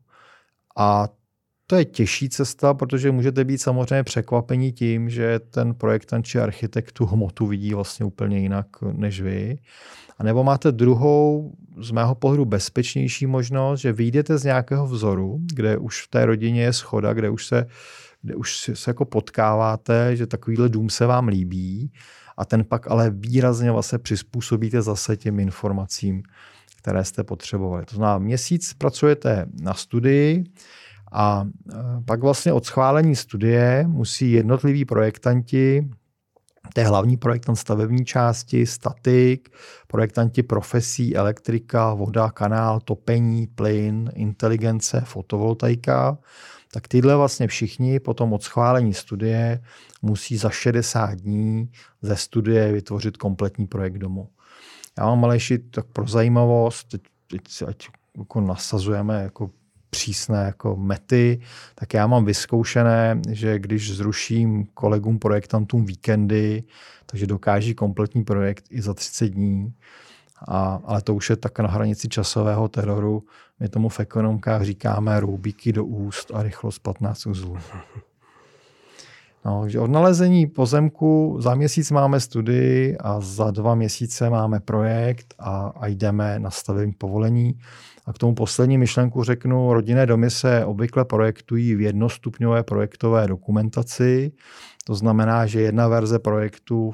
[0.77, 1.07] A
[1.73, 6.91] to je těžší cesta, protože můžete být samozřejmě překvapení tím, že ten projektant či architekt
[6.91, 9.57] tu hmotu vidí vlastně úplně jinak než vy.
[10.17, 15.77] A nebo máte druhou, z mého pohledu bezpečnější možnost, že vyjdete z nějakého vzoru, kde
[15.77, 17.65] už v té rodině je schoda, kde už se,
[18.21, 21.91] kde už se jako potkáváte, že takovýhle dům se vám líbí
[22.37, 26.23] a ten pak ale výrazně vlastně přizpůsobíte zase těm informacím,
[26.77, 27.85] které jste potřebovali.
[27.85, 30.43] To znamená, měsíc pracujete na studii
[31.13, 35.89] a e, pak vlastně od schválení studie musí jednotliví projektanti
[36.73, 39.49] to je hlavní projektant stavební části, statik,
[39.87, 46.17] projektanti profesí, elektrika, voda, kanál, topení, plyn, inteligence, fotovoltaika.
[46.71, 49.63] Tak tyhle vlastně všichni potom od schválení studie
[50.01, 51.71] musí za 60 dní
[52.01, 54.29] ze studie vytvořit kompletní projekt domu.
[54.97, 59.49] Já mám ale ještě tak pro zajímavost, teď, teď ať jako nasazujeme jako
[59.93, 61.39] přísné jako mety,
[61.75, 66.63] tak já mám vyzkoušené, že když zruším kolegům projektantům víkendy,
[67.05, 69.73] takže dokáží kompletní projekt i za 30 dní.
[70.47, 73.23] A, ale to už je tak na hranici časového teroru.
[73.59, 77.57] My tomu v ekonomkách říkáme roubíky do úst a rychlost 15 uzlů.
[79.45, 85.33] No, že od nalezení pozemku za měsíc máme studii a za dva měsíce máme projekt
[85.39, 87.59] a, a jdeme na stavební povolení.
[88.05, 94.31] A k tomu poslední myšlenku řeknu, rodinné domy se obvykle projektují v jednostupňové projektové dokumentaci.
[94.85, 96.91] To znamená, že jedna verze projektu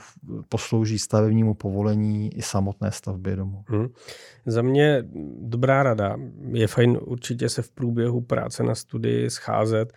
[0.50, 3.64] poslouží stavebnímu povolení i samotné stavbě domu.
[3.68, 3.88] Hmm.
[4.46, 5.04] Za mě
[5.40, 6.18] dobrá rada.
[6.52, 9.94] Je fajn určitě se v průběhu práce na studii scházet,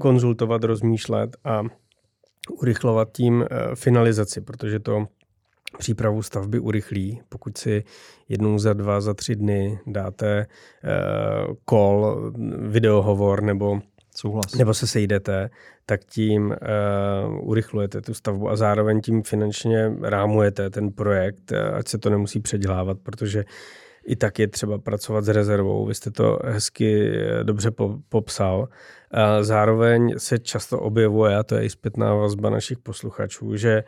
[0.00, 1.62] konzultovat, rozmýšlet a
[2.50, 5.06] urychlovat tím eh, finalizaci, protože to
[5.78, 7.20] přípravu stavby urychlí.
[7.28, 7.84] Pokud si
[8.28, 13.80] jednou za dva, za tři dny dáte uh, call, videohovor nebo
[14.16, 14.54] Souhlas.
[14.54, 15.50] nebo se sejdete,
[15.86, 21.98] tak tím uh, urychlujete tu stavbu a zároveň tím finančně rámujete ten projekt, ať se
[21.98, 23.44] to nemusí předělávat, protože
[24.06, 25.86] i tak je třeba pracovat s rezervou.
[25.86, 27.12] Vy jste to hezky
[27.42, 27.70] dobře
[28.08, 28.68] popsal.
[29.40, 33.84] Zároveň se často objevuje, a to je i zpětná vazba našich posluchačů, že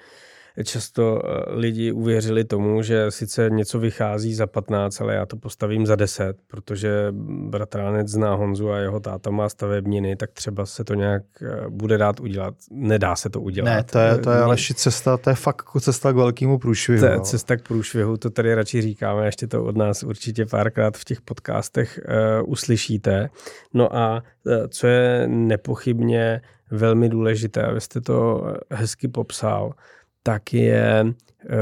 [0.65, 5.87] často eh, lidi uvěřili tomu, že sice něco vychází za 15, ale já to postavím
[5.87, 7.07] za 10, protože
[7.49, 11.99] bratránec zná Honzu a jeho táta má stavebniny, tak třeba se to nějak eh, bude
[11.99, 12.55] dát udělat.
[12.71, 13.71] Nedá se to udělat.
[13.71, 17.01] Ne, to je, to je ale cesta, to je fakt jako cesta k velkému průšvihu.
[17.01, 20.97] To je cesta k průšvihu, to tady radši říkáme, ještě to od nás určitě párkrát
[20.97, 22.01] v těch podcastech
[22.43, 23.31] uh, uslyšíte.
[23.75, 24.23] No a
[24.69, 29.75] co je nepochybně velmi důležité, abyste to hezky popsal,
[30.23, 31.05] tak je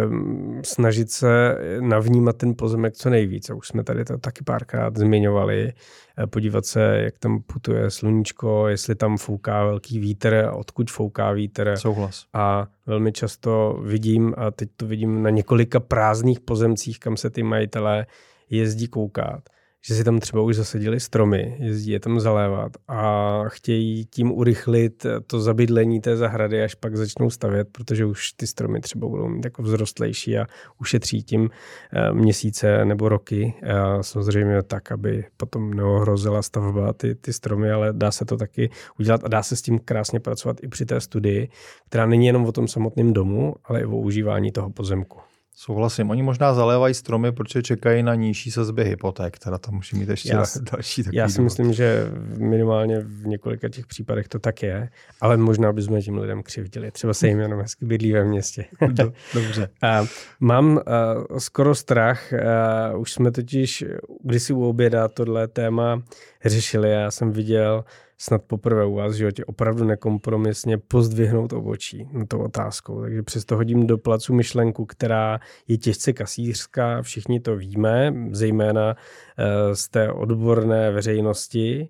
[0.09, 3.51] um, snažit se navnímat ten pozemek co nejvíc.
[3.51, 5.73] A už jsme tady to taky párkrát zmiňovali.
[6.19, 11.75] Eh, podívat se, jak tam putuje sluníčko, jestli tam fouká velký vítr, odkud fouká vítr.
[11.77, 12.25] Souhlas.
[12.33, 17.43] A velmi často vidím, a teď to vidím na několika prázdných pozemcích, kam se ty
[17.43, 18.07] majitelé
[18.51, 19.49] jezdí koukat,
[19.85, 25.07] že si tam třeba už zasadili stromy, jezdí je tam zalévat a chtějí tím urychlit
[25.27, 29.45] to zabydlení té zahrady, až pak začnou stavět, protože už ty stromy třeba budou mít
[29.45, 30.47] jako vzrostlejší a
[30.81, 31.51] ušetří tím
[31.93, 33.55] eh, měsíce nebo roky.
[33.75, 38.71] A samozřejmě tak, aby potom neohrozila stavba ty, ty stromy, ale dá se to taky
[38.99, 41.49] udělat a dá se s tím krásně pracovat i při té studii,
[41.89, 45.19] která není jenom o tom samotném domu, ale i o užívání toho pozemku.
[45.61, 46.11] Souhlasím.
[46.11, 49.39] Oni možná zalévají stromy, protože čekají na nižší sazby hypoték.
[49.39, 51.45] Teda tam musí mít ještě já, další takový Já si důvod.
[51.45, 54.89] myslím, že minimálně v několika těch případech to tak je,
[55.21, 56.91] ale možná bychom tím lidem křivdili.
[56.91, 58.65] Třeba se jim jenom hezky bydlí ve městě.
[59.35, 59.69] Dobře.
[59.83, 60.05] a
[60.41, 62.33] mám a, skoro strach.
[62.33, 63.85] A, už jsme totiž
[64.25, 66.03] kdysi u oběda tohle téma
[66.45, 66.91] řešili.
[66.91, 67.85] Já jsem viděl
[68.19, 73.03] snad poprvé u vás v životě opravdu nekompromisně pozdvihnout obočí na tou otázkou.
[73.03, 78.97] Takže přesto hodím do placu myšlenku, která je těžce kasířská, všichni to víme, zejména
[79.39, 81.89] eh, z té odborné veřejnosti,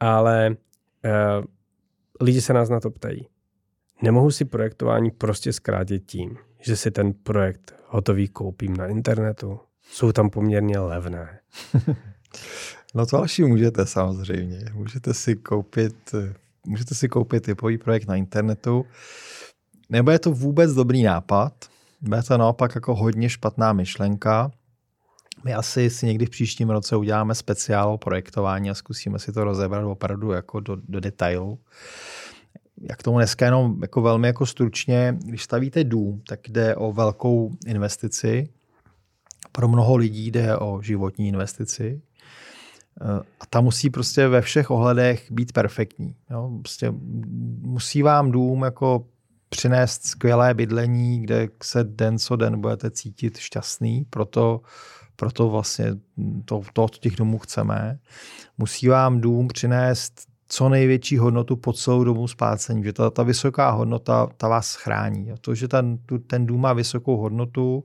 [0.00, 0.56] ale
[1.04, 1.12] eh,
[2.20, 3.28] lidi se nás na to ptají.
[4.02, 9.60] Nemohu si projektování prostě zkrátit tím, že si ten projekt hotový koupím na internetu.
[9.82, 11.40] Jsou tam poměrně levné.
[12.94, 14.64] No to další můžete samozřejmě.
[14.74, 16.14] Můžete si koupit,
[16.66, 18.84] můžete si koupit typový projekt na internetu.
[19.90, 21.52] Nebo je to vůbec dobrý nápad,
[22.00, 24.50] bude to naopak jako hodně špatná myšlenka.
[25.44, 29.44] My asi si někdy v příštím roce uděláme speciál o projektování a zkusíme si to
[29.44, 31.58] rozebrat opravdu jako do, do detailu.
[32.90, 37.50] Jak tomu dneska jenom jako velmi jako stručně, když stavíte dům, tak jde o velkou
[37.66, 38.48] investici.
[39.52, 42.02] Pro mnoho lidí jde o životní investici.
[43.40, 46.14] A ta musí prostě ve všech ohledech být perfektní.
[46.30, 46.50] Jo?
[46.58, 46.92] Prostě
[47.60, 49.06] musí vám dům jako
[49.48, 54.60] přinést skvělé bydlení, kde se den co den budete cítit šťastný, proto,
[55.16, 55.86] proto vlastně
[56.44, 57.98] to, to od těch domů chceme.
[58.58, 63.70] Musí vám dům přinést co největší hodnotu po celou dobu splácení, že ta, ta vysoká
[63.70, 65.32] hodnota ta vás chrání.
[65.32, 67.82] A to, že ten, tu, ten dům má vysokou hodnotu,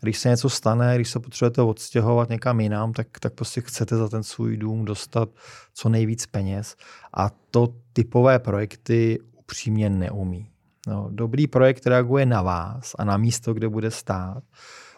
[0.00, 4.08] když se něco stane, když se potřebujete odstěhovat někam jinam, tak, tak prostě chcete za
[4.08, 5.28] ten svůj dům dostat
[5.74, 6.76] co nejvíc peněz.
[7.16, 10.50] A to typové projekty upřímně neumí.
[10.86, 14.42] No, dobrý projekt reaguje na vás a na místo, kde bude stát.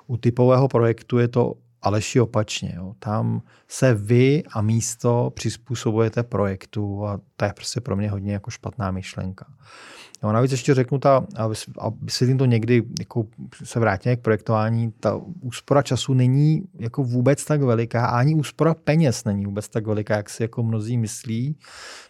[0.07, 2.72] U typového projektu je to Aleši opačně.
[2.76, 2.94] Jo.
[2.98, 8.50] Tam se vy a místo přizpůsobujete projektu a to je prostě pro mě hodně jako
[8.50, 9.46] špatná myšlenka.
[10.22, 11.26] Jo, navíc ještě řeknu, ta,
[11.79, 13.26] a vysvětlím to někdy, jako
[13.64, 19.24] se vrátíme k projektování, ta úspora času není jako vůbec tak veliká, ani úspora peněz
[19.24, 21.57] není vůbec tak veliká, jak si jako mnozí myslí,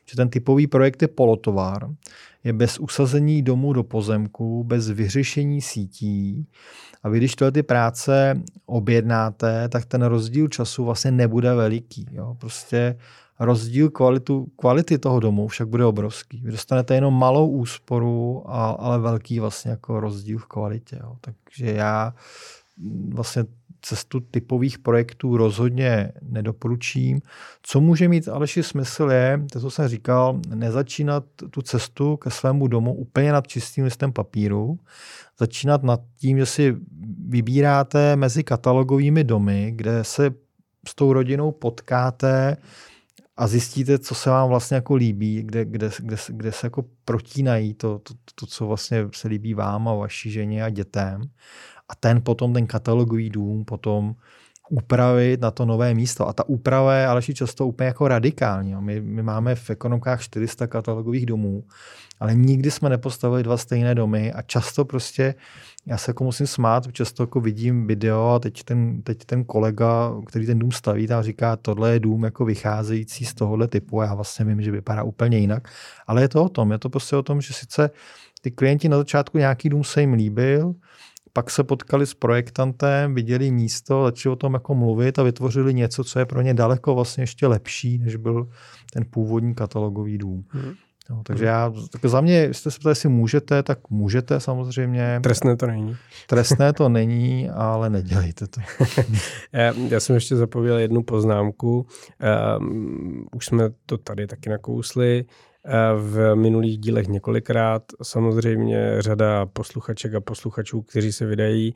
[0.05, 1.88] že ten typový projekt je polotovar.
[2.45, 6.47] je bez usazení domů do pozemku, bez vyřešení sítí.
[7.03, 12.07] A vy, když tyhle ty práce objednáte, tak ten rozdíl času vlastně nebude veliký.
[12.12, 12.37] Jo?
[12.39, 12.97] Prostě
[13.39, 16.41] rozdíl kvalitu, kvality toho domu však bude obrovský.
[16.45, 20.99] Vy dostanete jenom malou úsporu, a, ale velký vlastně jako rozdíl v kvalitě.
[21.03, 21.16] Jo.
[21.20, 22.14] Takže já
[23.09, 23.45] vlastně
[23.82, 27.20] cestu typových projektů rozhodně nedoporučím.
[27.62, 32.66] Co může mít Aleši smysl je, to, co jsem říkal, nezačínat tu cestu ke svému
[32.66, 34.78] domu úplně nad čistým listem papíru,
[35.39, 36.76] začínat nad tím, že si
[37.28, 40.30] vybíráte mezi katalogovými domy, kde se
[40.89, 42.57] s tou rodinou potkáte,
[43.37, 47.74] a zjistíte, co se vám vlastně jako líbí, kde, kde, kde, kde se jako protínají
[47.74, 51.22] to, to, to, co vlastně se líbí vám a vaší ženě a dětem.
[51.89, 54.14] A ten potom, ten katalogový dům, potom
[54.70, 56.28] upravit na to nové místo.
[56.28, 58.74] A ta úprava je ale často úplně jako radikální.
[58.80, 61.64] My, my máme v ekonomkách 400 katalogových domů,
[62.20, 65.34] ale nikdy jsme nepostavili dva stejné domy a často prostě
[65.87, 70.14] já se jako musím smát, často jako vidím video a teď ten, teď ten kolega,
[70.26, 74.05] který ten dům staví, tam říká, tohle je dům jako vycházející z tohohle typu a
[74.05, 75.68] já vlastně vím, že vypadá úplně jinak.
[76.07, 77.91] Ale je to o tom, je to prostě o tom, že sice
[78.41, 80.74] ty klienti na začátku nějaký dům se jim líbil,
[81.32, 86.05] pak se potkali s projektantem, viděli místo, začali o tom jako mluvit a vytvořili něco,
[86.05, 88.49] co je pro ně daleko vlastně ještě lepší, než byl
[88.93, 90.45] ten původní katalogový dům.
[90.49, 90.74] Hmm.
[91.11, 95.20] No, takže já, tak za mě, jestli se ptali, jestli můžete, tak můžete samozřejmě.
[95.22, 95.96] Trestné to není.
[96.26, 98.61] Trestné to není, ale nedělejte to.
[99.52, 101.86] já, já jsem ještě zapověděl jednu poznámku.
[102.59, 105.24] Um, už jsme to tady taky nakousli
[105.96, 107.82] v minulých dílech několikrát.
[108.02, 111.74] Samozřejmě řada posluchaček a posluchačů, kteří se vydají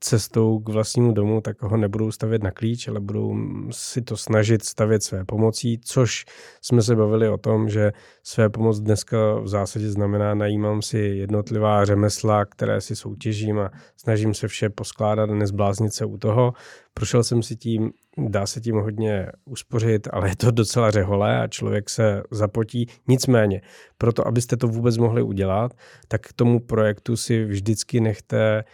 [0.00, 3.36] cestou k vlastnímu domu, tak ho nebudou stavět na klíč, ale budou
[3.70, 6.24] si to snažit stavět své pomocí, což
[6.62, 11.84] jsme se bavili o tom, že své pomoc dneska v zásadě znamená, najímám si jednotlivá
[11.84, 16.52] řemesla, které si soutěžím a snažím se vše poskládat a nezbláznit se u toho.
[16.94, 17.92] Prošel jsem si tím
[18.26, 22.86] dá se tím hodně uspořit, ale je to docela řehole a člověk se zapotí.
[23.08, 23.60] Nicméně,
[23.98, 25.74] proto abyste to vůbec mohli udělat,
[26.08, 28.64] tak k tomu projektu si vždycky nechte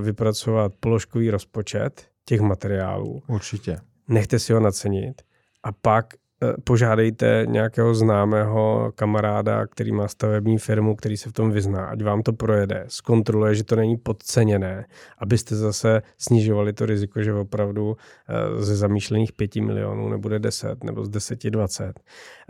[0.00, 3.22] vypracovat položkový rozpočet těch materiálů.
[3.26, 3.76] Určitě.
[4.08, 5.22] Nechte si ho nacenit
[5.62, 6.23] a pak Eh,
[6.64, 12.22] požádejte nějakého známého kamaráda, který má stavební firmu, který se v tom vyzná, ať vám
[12.22, 14.86] to projede, zkontroluje, že to není podceněné,
[15.18, 17.96] abyste zase snižovali to riziko, že opravdu
[18.28, 22.00] eh, ze zamýšlených 5 milionů nebude 10 nebo z 10 20.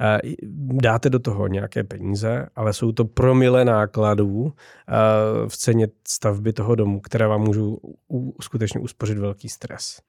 [0.01, 0.19] Eh,
[0.83, 4.53] dáte do toho nějaké peníze, ale jsou to promile nákladů
[5.49, 7.79] v ceně stavby toho domu, které vám můžou
[8.41, 10.01] skutečně uspořit velký stres.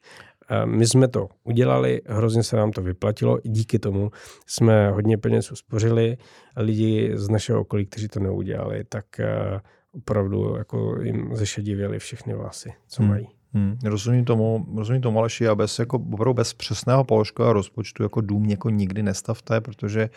[0.66, 4.12] My jsme to udělali, hrozně se nám to vyplatilo, díky tomu
[4.48, 6.18] jsme hodně peněz uspořili.
[6.58, 12.74] Lidi z našeho okolí, kteří to neudělali, tak eh, opravdu jako jim zešedivěli všechny vlasy,
[12.88, 13.12] co hmm.
[13.12, 13.26] mají.
[13.26, 13.35] Hmm,
[13.84, 18.46] rozumím tomu, rozumím tomu, Aleši, a bez, jako, opravdu bez přesného položkového rozpočtu jako dům
[18.46, 20.10] jako nikdy nestavte, protože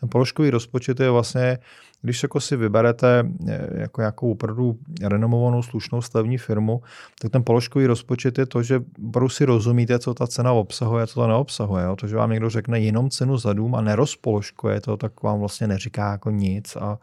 [0.00, 1.58] ten položkový rozpočet je vlastně,
[2.02, 6.82] když jako si vyberete eh, jako nějakou opravdu renomovanou slušnou stavní firmu,
[7.20, 11.20] tak ten položkový rozpočet je to, že opravdu si rozumíte, co ta cena obsahuje, co
[11.20, 11.84] to neobsahuje.
[11.84, 11.96] Jo?
[11.96, 15.66] To, že vám někdo řekne jenom cenu za dům a nerozpoložkuje to, tak vám vlastně
[15.66, 16.98] neříká jako nic a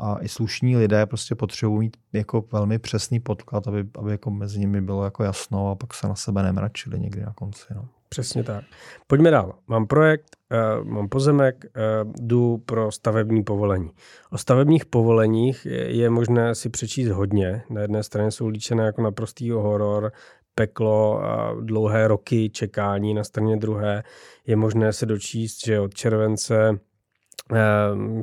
[0.00, 4.58] a i slušní lidé prostě potřebují mít jako velmi přesný podklad, aby, aby jako mezi
[4.58, 7.66] nimi bylo jako jasno a pak se na sebe nemračili někdy na konci.
[7.74, 7.88] No.
[8.08, 8.64] Přesně tak.
[9.06, 9.54] Pojďme dál.
[9.66, 10.36] Mám projekt,
[10.80, 13.90] uh, mám pozemek, uh, jdu pro stavební povolení.
[14.30, 17.62] O stavebních povoleních je, je možné si přečíst hodně.
[17.70, 20.12] Na jedné straně jsou líčené jako naprostý horor,
[20.54, 23.14] peklo a dlouhé roky čekání.
[23.14, 24.02] Na straně druhé
[24.46, 26.78] je možné se dočíst, že od července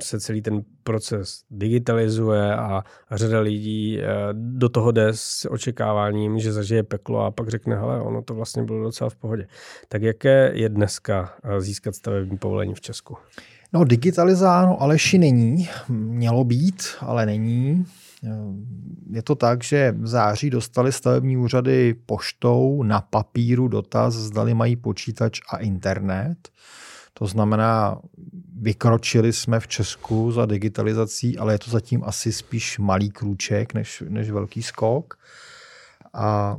[0.01, 6.53] se celý ten proces digitalizuje a řada lidí eh, do toho jde s očekáváním, že
[6.53, 9.47] zažije peklo a pak řekne, hele, ono to vlastně bylo docela v pohodě.
[9.87, 13.17] Tak jaké je dneska eh, získat stavební povolení v Česku?
[13.73, 17.85] No digitalizáno Aleši není, mělo být, ale není.
[19.09, 24.75] Je to tak, že v září dostali stavební úřady poštou na papíru dotaz, zdali mají
[24.75, 26.49] počítač a internet.
[27.19, 27.97] To znamená,
[28.59, 34.03] vykročili jsme v Česku za digitalizací, ale je to zatím asi spíš malý krůček než,
[34.09, 35.19] než velký skok.
[36.13, 36.57] A,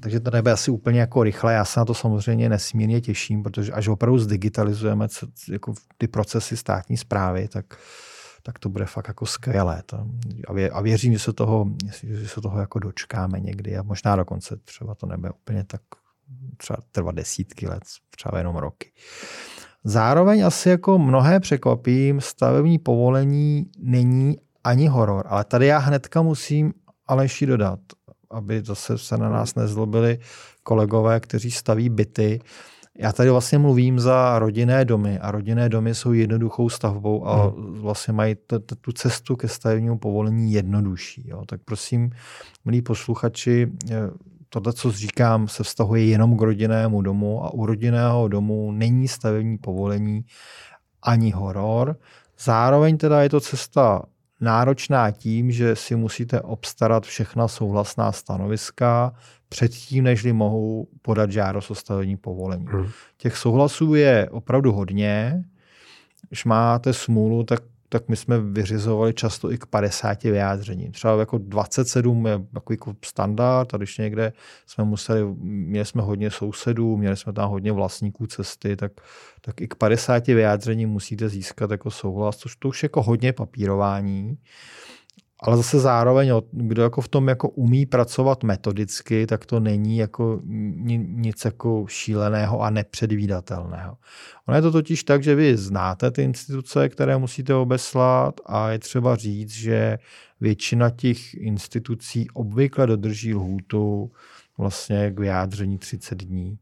[0.00, 1.54] takže to nebude asi úplně jako rychle.
[1.54, 5.08] Já se na to samozřejmě nesmírně těším, protože až opravdu zdigitalizujeme
[5.52, 7.76] jako ty procesy státní zprávy, tak,
[8.42, 9.82] tak to bude fakt jako skvělé.
[9.86, 10.06] To,
[10.48, 11.66] a, vě, a věřím, že se toho,
[12.02, 15.80] že se toho jako dočkáme někdy a možná dokonce třeba to nebude úplně tak
[16.56, 18.92] třeba trvat desítky let, třeba jenom roky.
[19.84, 25.26] Zároveň asi jako mnohé překvapím, stavební povolení není ani horor.
[25.28, 26.72] Ale tady já hnedka musím
[27.06, 27.80] Aleši dodat,
[28.30, 30.18] aby zase se na nás nezlobili
[30.62, 32.40] kolegové, kteří staví byty.
[32.98, 37.80] Já tady vlastně mluvím za rodinné domy a rodinné domy jsou jednoduchou stavbou a hmm.
[37.80, 38.36] vlastně mají
[38.80, 41.28] tu cestu ke stavebnímu povolení jednodušší.
[41.28, 41.44] Jo.
[41.46, 42.10] Tak prosím,
[42.64, 43.94] milí posluchači, eh,
[44.60, 49.58] tohle, co říkám, se vztahuje jenom k rodinnému domu a u rodinného domu není stavební
[49.58, 50.24] povolení
[51.02, 51.96] ani horor.
[52.38, 54.02] Zároveň teda je to cesta
[54.40, 59.14] náročná tím, že si musíte obstarat všechna souhlasná stanoviska
[59.48, 62.66] předtím, nežli mohou podat žádost o stavební povolení.
[62.68, 62.86] Hmm.
[63.16, 65.44] Těch souhlasů je opravdu hodně.
[66.28, 67.62] Když máte smůlu, tak
[67.94, 70.92] tak my jsme vyřizovali často i k 50 vyjádřením.
[70.92, 74.32] Třeba jako 27 je takový jako standard a když někde
[74.66, 78.92] jsme museli, měli jsme hodně sousedů, měli jsme tam hodně vlastníků cesty, tak,
[79.40, 84.38] tak i k 50 vyjádřením musíte získat jako souhlas, což to už jako hodně papírování
[85.46, 90.40] ale zase zároveň, kdo jako v tom jako umí pracovat metodicky, tak to není jako
[90.44, 93.96] nic jako šíleného a nepředvídatelného.
[94.48, 98.78] Ono je to totiž tak, že vy znáte ty instituce, které musíte obeslat a je
[98.78, 99.98] třeba říct, že
[100.40, 104.12] většina těch institucí obvykle dodrží lhůtu
[104.58, 106.58] vlastně k vyjádření 30 dní.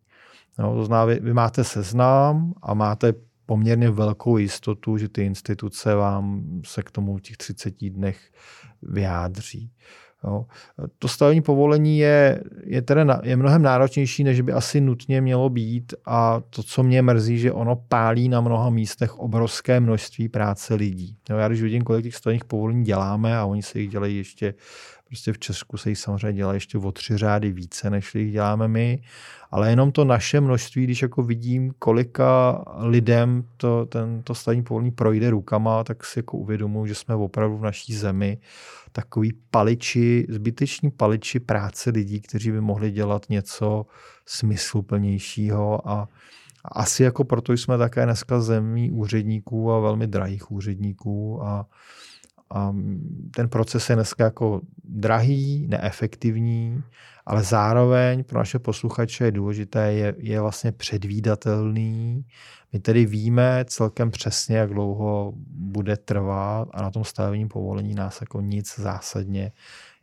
[0.59, 3.13] No, to znamená, vy, vy máte seznam a máte
[3.47, 8.33] poměrně velkou jistotu, že ty instituce vám se k tomu v těch 30 dnech
[8.83, 9.71] vyjádří.
[10.25, 10.47] Jo.
[10.99, 15.49] To stavební povolení je, je, tedy na, je mnohem náročnější, než by asi nutně mělo
[15.49, 20.75] být a to, co mě mrzí, že ono pálí na mnoha místech obrovské množství práce
[20.75, 21.17] lidí.
[21.31, 24.55] Jo, já když vidím, kolik těch stavebních povolení děláme a oni se jich dělají ještě
[25.13, 28.69] Prostě v Česku se jich samozřejmě dělá ještě o tři řády více, než jich děláme
[28.69, 29.03] my.
[29.53, 34.91] Ale jenom to naše množství, když jako vidím, kolika lidem to, ten, to stavní povolení
[34.91, 38.39] projde rukama, tak si jako uvědomuji, že jsme opravdu v naší zemi
[38.93, 43.87] takový paliči, zbyteční paliči práce lidí, kteří by mohli dělat něco
[44.27, 45.89] smysluplnějšího.
[45.89, 46.09] A
[46.65, 51.67] asi jako proto jsme také dneska zemí úředníků a velmi drahých úředníků a
[52.55, 52.75] a
[53.35, 56.83] ten proces je dneska jako drahý, neefektivní,
[57.27, 62.27] ale zároveň pro naše posluchače je důležité, je, je vlastně předvídatelný.
[62.73, 68.21] My tedy víme celkem přesně, jak dlouho bude trvat a na tom stavebním povolení nás
[68.21, 69.53] jako nic zásadně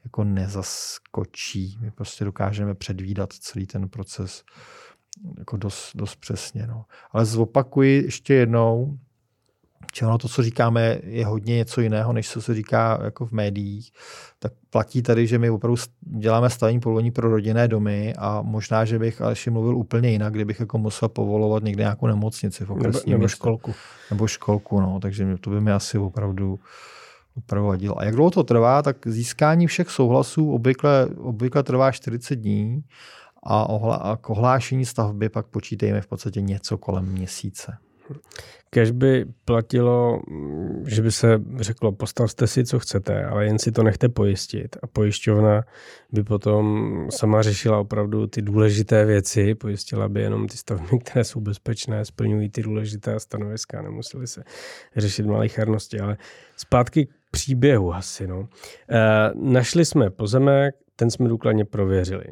[0.04, 1.78] jako nezaskočí.
[1.82, 4.44] My prostě dokážeme předvídat celý ten proces
[5.38, 6.68] jako dost, dost přesně.
[6.68, 6.86] No.
[7.12, 8.98] Ale zopakuji ještě jednou,
[9.94, 13.32] že ono to, co říkáme, je hodně něco jiného, než co se říká jako v
[13.32, 13.92] médiích,
[14.40, 19.00] tak platí tady, že my opravdu děláme stavení povolení pro rodinné domy a možná, že
[19.00, 23.00] bych ale ještě mluvil úplně jinak, kdybych jako musel povolovat někde nějakou nemocnici v nebo,
[23.08, 23.74] nebo školku.
[24.10, 26.60] Nebo školku, no, takže to by mi asi opravdu
[27.38, 28.00] opravdu vadilo.
[28.00, 32.84] A jak dlouho to trvá, tak získání všech souhlasů obvykle, obvykle trvá 40 dní
[33.44, 37.78] a, ohla, a k ohlášení stavby pak počítejme v podstatě něco kolem měsíce.
[38.70, 40.22] Kež by platilo,
[40.86, 44.78] že by se řeklo, postavte si, co chcete, ale jen si to nechte pojistit.
[44.84, 45.62] A pojišťovna
[46.12, 51.40] by potom sama řešila opravdu ty důležité věci, pojistila by jenom ty stavby, které jsou
[51.40, 54.44] bezpečné, splňují ty důležité stanoviska, nemuseli se
[54.96, 56.00] řešit malichernosti.
[56.00, 56.18] Ale
[56.58, 58.28] zpátky k příběhu asi.
[58.28, 58.48] No.
[58.90, 62.26] E, našli jsme pozemek, ten jsme důkladně prověřili.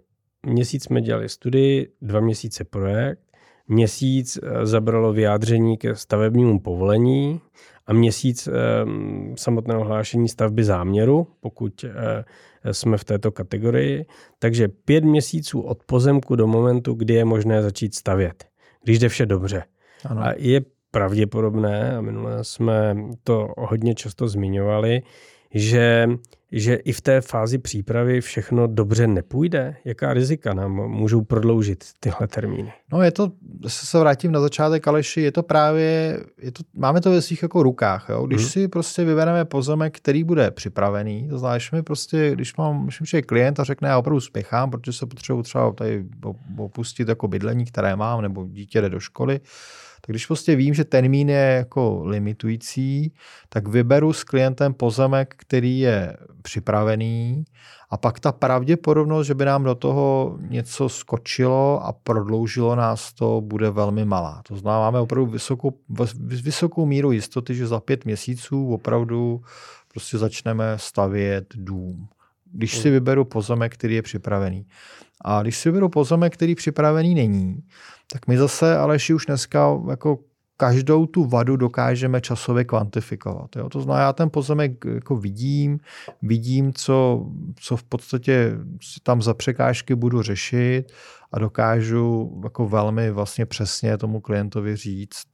[0.46, 3.20] Měsíc jsme dělali studii, dva měsíce projekt,
[3.68, 7.42] měsíc eh, zabralo vyjádření ke stavebnímu povolení
[7.88, 14.06] a měsíc ehm, samotného hlášení stavby záměru, pokud eh, jsme v této kategorii.
[14.40, 18.46] Takže pět měsíců od pozemku do momentu, kdy je možné začít stavět,
[18.84, 19.64] když jde vše dobře.
[20.06, 20.22] Ano.
[20.22, 20.62] A je
[20.92, 25.02] pravděpodobné, a minule jsme to hodně často zmiňovali,
[25.54, 26.08] že,
[26.52, 29.76] že i v té fázi přípravy všechno dobře nepůjde?
[29.86, 32.74] Jaká rizika nám můžou prodloužit tyhle termíny?
[32.92, 33.32] No je to,
[33.68, 37.64] se vrátím na začátek, Aleši, je to právě, je to, máme to ve svých jako
[37.64, 38.06] rukách.
[38.10, 38.28] Jo?
[38.28, 38.50] Když hmm.
[38.50, 43.14] si prostě vybereme pozemek, který bude připravený, to znamená, že mi prostě, když mám, když
[43.14, 46.06] je klient a řekne, já opravdu spěchám, protože se potřebuji třeba tady
[46.58, 49.40] opustit jako bydlení, které mám, nebo dítě jde do školy,
[50.08, 53.14] tak když prostě vím, že termín je jako limitující,
[53.50, 57.46] tak vyberu s klientem pozemek, který je připravený
[57.90, 63.42] a pak ta pravděpodobnost, že by nám do toho něco skočilo a prodloužilo nás to,
[63.42, 64.42] bude velmi malá.
[64.48, 65.80] To znamená, máme opravdu vysokou,
[66.20, 69.42] vysokou míru jistoty, že za pět měsíců opravdu
[69.94, 72.08] prostě začneme stavět dům.
[72.52, 74.66] Když si vyberu pozemek, který je připravený.
[75.22, 77.64] A když si vyberu pozemek, který připravený není,
[78.12, 80.20] tak my zase, Aleši, už dneska jako
[80.58, 83.56] každou tu vadu dokážeme časově kvantifikovat.
[83.56, 83.70] Jo?
[83.70, 85.80] To znamená, já ten pozemek jako vidím,
[86.22, 87.26] vidím, co,
[87.60, 88.52] co v podstatě
[89.04, 90.84] tam za překážky budu řešit
[91.32, 95.26] a dokážu jako velmi vlastně přesně tomu klientovi říct,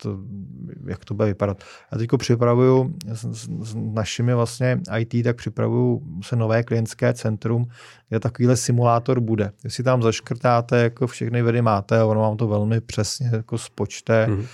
[0.87, 1.63] jak to bude vypadat.
[1.91, 3.25] Já teď připravuju s,
[3.63, 7.65] s našimi vlastně IT, tak připravuju se nové klientské centrum,
[8.09, 9.51] kde takovýhle simulátor bude.
[9.63, 14.45] Jestli tam zaškrtáte, jako všechny vedy máte, ono vám to velmi přesně jako spočte, mm-hmm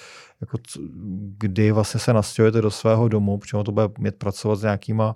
[0.41, 0.57] jako
[1.37, 5.15] kdy vlastně se nastěhujete do svého domu, protože to bude mít pracovat s nějakýma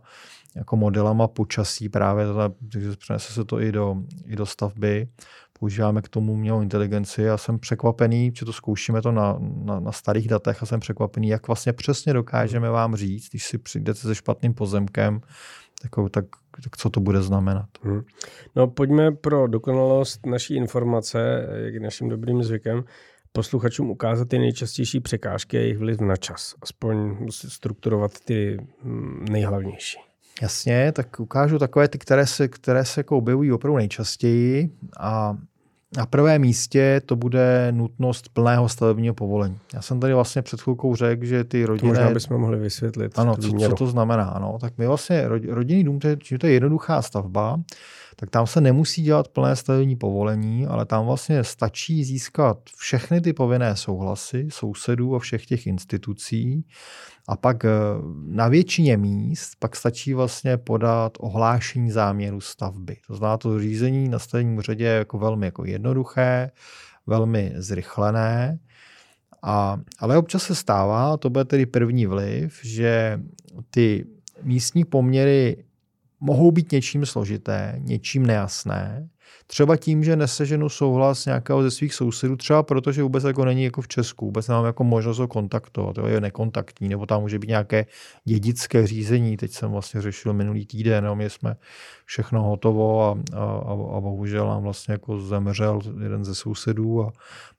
[0.56, 2.26] jako modelama počasí právě,
[2.72, 3.96] takže přenese se to i do,
[4.26, 5.08] i do stavby.
[5.60, 9.92] Používáme k tomu umělou inteligenci a jsem překvapený, že to zkoušíme to na, na, na
[9.92, 14.16] starých datech a jsem překvapený, jak vlastně přesně dokážeme vám říct, když si přijdete se
[14.16, 15.22] špatným pozemkem,
[15.84, 16.26] jako, tak,
[16.64, 17.66] tak co to bude znamenat.
[17.82, 18.02] Hmm.
[18.56, 22.84] No pojďme pro dokonalost naší informace, jak je naším dobrým zvykem,
[23.34, 26.56] posluchačům ukázat ty nejčastější překážky a jejich vliv na čas.
[26.62, 29.98] Aspoň strukturovat ty hm, nejhlavnější.
[30.42, 34.70] Jasně, tak ukážu takové ty, které se, které se jako objevují opravdu nejčastěji
[35.00, 35.38] a
[35.98, 39.58] na prvém místě to bude nutnost plného stavebního povolení.
[39.74, 41.88] Já jsem tady vlastně před chvilkou řekl, že ty rodiny...
[41.88, 43.20] Možná bychom mohli vysvětlit.
[43.20, 44.24] Ano, co, co to znamená.
[44.24, 44.58] Ano.
[44.62, 47.60] Tak my vlastně rodinný dům, to je, to je jednoduchá stavba,
[48.16, 53.34] tak tam se nemusí dělat plné stavební povolení, ale tam vlastně stačí získat všechny ty
[53.34, 56.66] povinné souhlasy sousedů a všech těch institucí
[57.28, 57.70] a pak eh,
[58.26, 62.98] na většině míst pak stačí vlastně podat ohlášení záměru stavby.
[63.08, 66.52] To znamená, to řízení na stavebním řadě je jako velmi jako jednoduché,
[67.08, 68.60] velmi zrychlené,
[69.44, 73.20] a, ale občas se stává, to bude tedy první vliv, že
[73.70, 74.06] ty
[74.44, 75.64] místní poměry
[76.24, 79.10] mohou být něčím složité, něčím nejasné,
[79.48, 83.82] třeba tím, že neseženu souhlas nějakého ze svých sousedů, třeba protože vůbec jako není jako
[83.82, 87.48] v Česku, vůbec nemám jako možnost ho kontaktovat, jo, je nekontaktní, nebo tam může být
[87.48, 87.86] nějaké
[88.24, 91.56] dědické řízení, teď jsem vlastně řešil minulý týden, no, my jsme
[92.06, 97.12] všechno hotovo a, a, a, a bohužel nám vlastně jako zemřel jeden ze sousedů a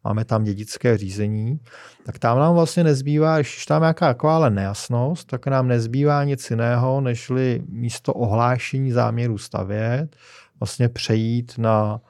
[0.05, 1.61] máme tam dědické řízení,
[2.07, 7.01] tak tam nám vlastně nezbývá, když tam nějaká taková nejasnost, tak nám nezbývá nic jiného,
[7.01, 10.17] nežli místo ohlášení záměru stavět,
[10.61, 12.01] vlastně přejít na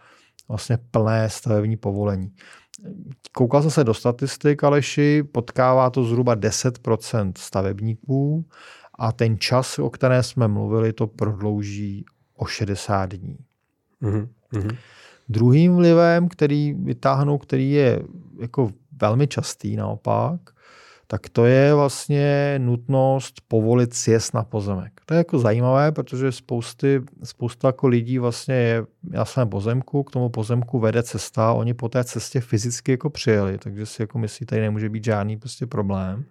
[0.49, 2.33] vlastně plné stavební povolení.
[3.33, 8.45] Koukal jsem se do statistik, Aleši, potkává to zhruba 10% stavebníků
[8.99, 12.05] a ten čas, o kterém jsme mluvili, to prodlouží
[12.37, 13.39] o 60 dní.
[14.03, 14.77] Mm-hmm.
[15.29, 18.03] Druhým vlivem, který vytáhnou, který je
[18.41, 18.71] jako
[19.01, 20.41] velmi častý naopak,
[21.15, 25.01] tak to je vlastně nutnost povolit sjezd na pozemek.
[25.07, 30.11] To je jako zajímavé, protože spousty, spousta jako lidí vlastně je na svém pozemku, k
[30.11, 34.47] tomu pozemku vede cesta, oni po té cestě fyzicky jako přijeli, takže si jako myslí,
[34.47, 36.25] tady nemůže být žádný prostě problém.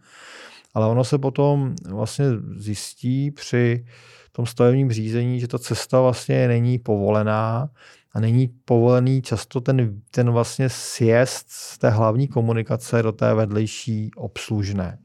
[0.73, 2.25] Ale ono se potom vlastně
[2.57, 3.85] zjistí při
[4.31, 7.69] tom stavebním řízení, že ta cesta vlastně není povolená,
[8.13, 14.11] a není povolený často ten, ten vlastně sjezd z té hlavní komunikace do té vedlejší
[14.15, 14.99] obslužné.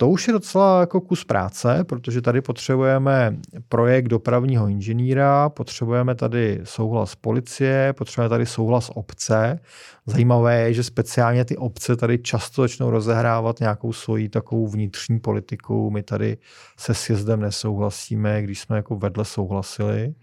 [0.00, 3.36] To už je docela jako kus práce, protože tady potřebujeme
[3.68, 9.60] projekt dopravního inženýra, potřebujeme tady souhlas policie, potřebujeme tady souhlas obce.
[10.06, 15.90] Zajímavé je, že speciálně ty obce tady často začnou rozehrávat nějakou svoji takovou vnitřní politiku.
[15.90, 16.38] My tady
[16.78, 20.14] se sjezdem nesouhlasíme, když jsme jako vedle souhlasili.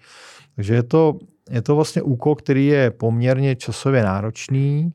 [0.56, 1.20] Takže je to
[1.50, 4.94] je to vlastně úkol, který je poměrně časově náročný.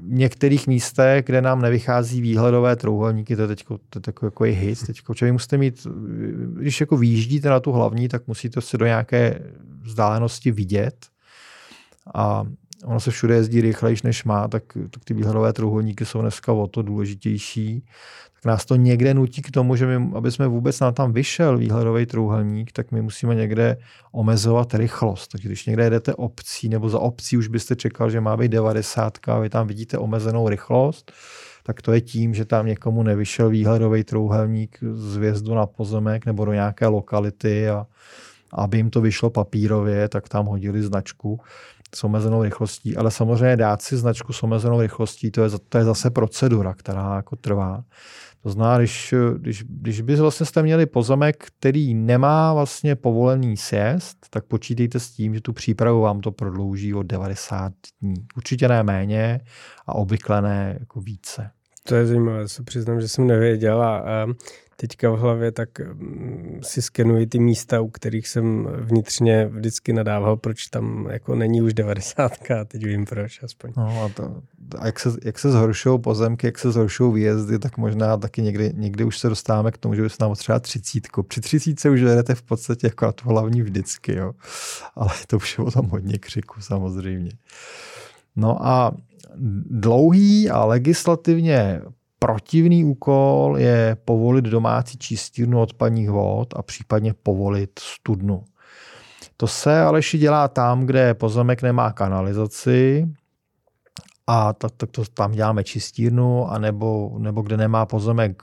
[0.00, 3.64] V některých místech, kde nám nevychází výhledové trouhelníky, to je teď
[4.00, 4.86] takový jako hit.
[4.86, 5.86] Teďko, vy musíte mít,
[6.54, 9.42] když jako vyjíždíte na tu hlavní, tak musíte se do nějaké
[9.82, 11.06] vzdálenosti vidět.
[12.14, 12.44] A
[12.84, 16.66] ono se všude jezdí rychlejš, než má, tak, tak ty výhledové trouhelníky jsou dneska o
[16.66, 17.84] to důležitější
[18.38, 21.58] tak nás to někde nutí k tomu, že my, aby jsme vůbec nám tam vyšel
[21.58, 23.76] výhledový trouhelník, tak my musíme někde
[24.12, 25.28] omezovat rychlost.
[25.28, 29.18] Takže když někde jedete obcí nebo za obcí už byste čekal, že má být 90
[29.28, 31.12] a vy tam vidíte omezenou rychlost,
[31.62, 36.44] tak to je tím, že tam někomu nevyšel výhledový trouhelník z vjezdu na pozemek nebo
[36.44, 37.86] do nějaké lokality a
[38.52, 41.40] aby jim to vyšlo papírově, tak tam hodili značku
[41.94, 45.84] s omezenou rychlostí, ale samozřejmě dát si značku s omezenou rychlostí, to je, to je
[45.84, 47.84] zase procedura, která jako trvá.
[48.42, 54.16] To znamená, když, když, když by vlastně jste měli pozemek, který nemá vlastně povolený sjezd,
[54.30, 58.14] tak počítejte s tím, že tu přípravu vám to prodlouží o 90 dní.
[58.36, 59.40] Určitě ne méně
[59.86, 61.50] a obvykle ne jako více.
[61.82, 63.82] To je zajímavé, se přiznám, že jsem nevěděl.
[63.82, 64.26] A, a
[64.80, 70.36] teďka v hlavě, tak mm, si skenuji ty místa, u kterých jsem vnitřně vždycky nadával,
[70.36, 73.72] proč tam jako není už 90 a teď vím proč aspoň.
[73.76, 74.42] No a, to,
[74.78, 78.72] a jak, se, jak se zhoršují pozemky, jak se zhoršují výjezdy, tak možná taky někdy,
[78.74, 81.22] někdy už se dostáváme k tomu, že bychom nám třeba třicítku.
[81.22, 84.32] Při třicítce už jdete v podstatě jako na to hlavní vždycky, jo.
[84.94, 87.30] Ale to už je o tom hodně křiku samozřejmě.
[88.36, 88.92] No a
[89.70, 91.80] dlouhý a legislativně
[92.18, 98.44] protivný úkol je povolit domácí čistírnu odpadních vod a případně povolit studnu.
[99.36, 103.08] To se Aleši dělá tam, kde pozemek nemá kanalizaci
[104.26, 108.42] a tak, tak to tam děláme čistírnu, a nebo, nebo kde nemá pozemek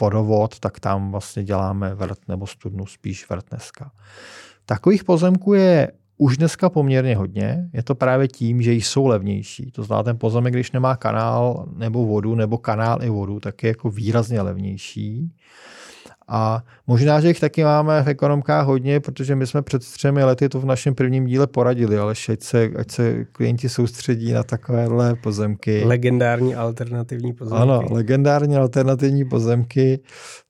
[0.00, 3.90] vodovod, tak tam vlastně děláme vrt nebo studnu, spíš vrt dneska.
[4.64, 5.92] Takových pozemků je
[6.22, 7.70] už dneska poměrně hodně.
[7.72, 9.70] Je to právě tím, že jsou levnější.
[9.70, 13.68] To znamená, ten pozemek, když nemá kanál nebo vodu, nebo kanál i vodu, tak je
[13.68, 15.30] jako výrazně levnější.
[16.28, 20.48] A možná, že jich taky máme v ekonomkách hodně, protože my jsme před třemi lety
[20.48, 25.14] to v našem prvním díle poradili, ale ať se, ať se klienti soustředí na takovéhle
[25.14, 25.82] pozemky.
[25.84, 27.62] Legendární alternativní pozemky.
[27.62, 30.00] Ano, legendární alternativní pozemky,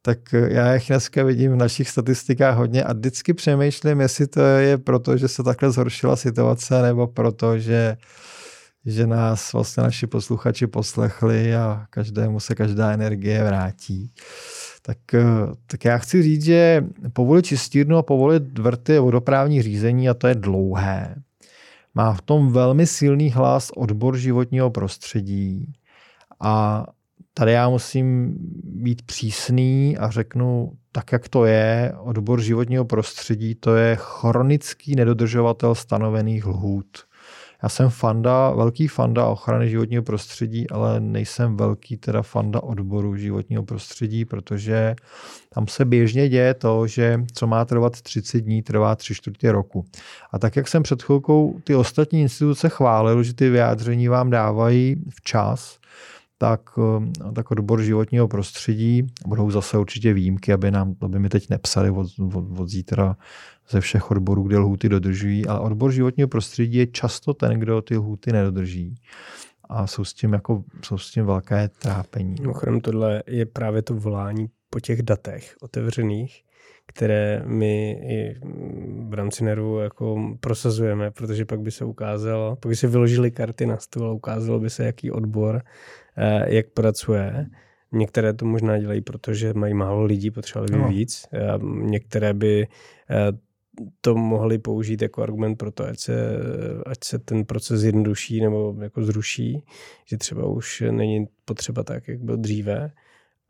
[0.03, 4.79] tak já jich dneska vidím v našich statistikách hodně a vždycky přemýšlím, jestli to je
[4.79, 7.97] proto, že se takhle zhoršila situace, nebo proto, že
[8.87, 14.13] že nás vlastně naši posluchači poslechli a každému se každá energie vrátí.
[14.83, 15.25] Tak, eh,
[15.67, 20.35] tak já chci říct, že povolit čistírnu a povolit vrty vodoprávní řízení a to je
[20.35, 21.15] dlouhé.
[21.95, 25.73] Má v tom velmi silný hlas odbor životního prostředí
[26.41, 26.85] a
[27.35, 31.93] tady já musím být přísný a řeknu tak, jak to je.
[31.99, 36.99] Odbor životního prostředí to je chronický nedodržovatel stanovených lhůt.
[37.63, 43.63] Já jsem fanda, velký fanda ochrany životního prostředí, ale nejsem velký teda fanda odboru životního
[43.63, 44.95] prostředí, protože
[45.49, 49.85] tam se běžně děje to, že co má trvat 30 dní, trvá 3 čtvrtě roku.
[50.33, 54.97] A tak, jak jsem před chvilkou ty ostatní instituce chválil, že ty vyjádření vám dávají
[55.11, 55.79] včas,
[56.39, 56.61] tak,
[57.35, 62.07] tak odbor životního prostředí, budou zase určitě výjimky, aby, nám, aby mi teď nepsali od,
[62.35, 63.17] od, od zítra
[63.73, 67.97] ze všech odborů, kde lhuty dodržují, ale odbor životního prostředí je často ten, kdo ty
[67.97, 68.95] lhuty nedodrží.
[69.69, 72.35] A jsou s tím, jako, jsou s tím velké trápení.
[72.41, 76.43] Mimochodem tohle je právě to volání po těch datech otevřených,
[76.87, 78.35] které my i
[79.09, 83.67] v rámci NERu jako prosazujeme, protože pak by se ukázalo, pak by se vyložili karty
[83.67, 85.63] na stůl a ukázalo by se, jaký odbor,
[86.17, 87.47] eh, jak pracuje.
[87.93, 90.89] Některé to možná dělají, protože mají málo lidí, potřebovali by no.
[90.89, 91.27] víc.
[91.63, 92.67] Některé by
[93.11, 93.33] eh,
[94.01, 96.37] to mohli použít jako argument pro to, ať se,
[96.87, 99.63] ať se ten proces zjednoduší nebo jako zruší,
[100.05, 102.93] že třeba už není potřeba tak, jak byl dříve,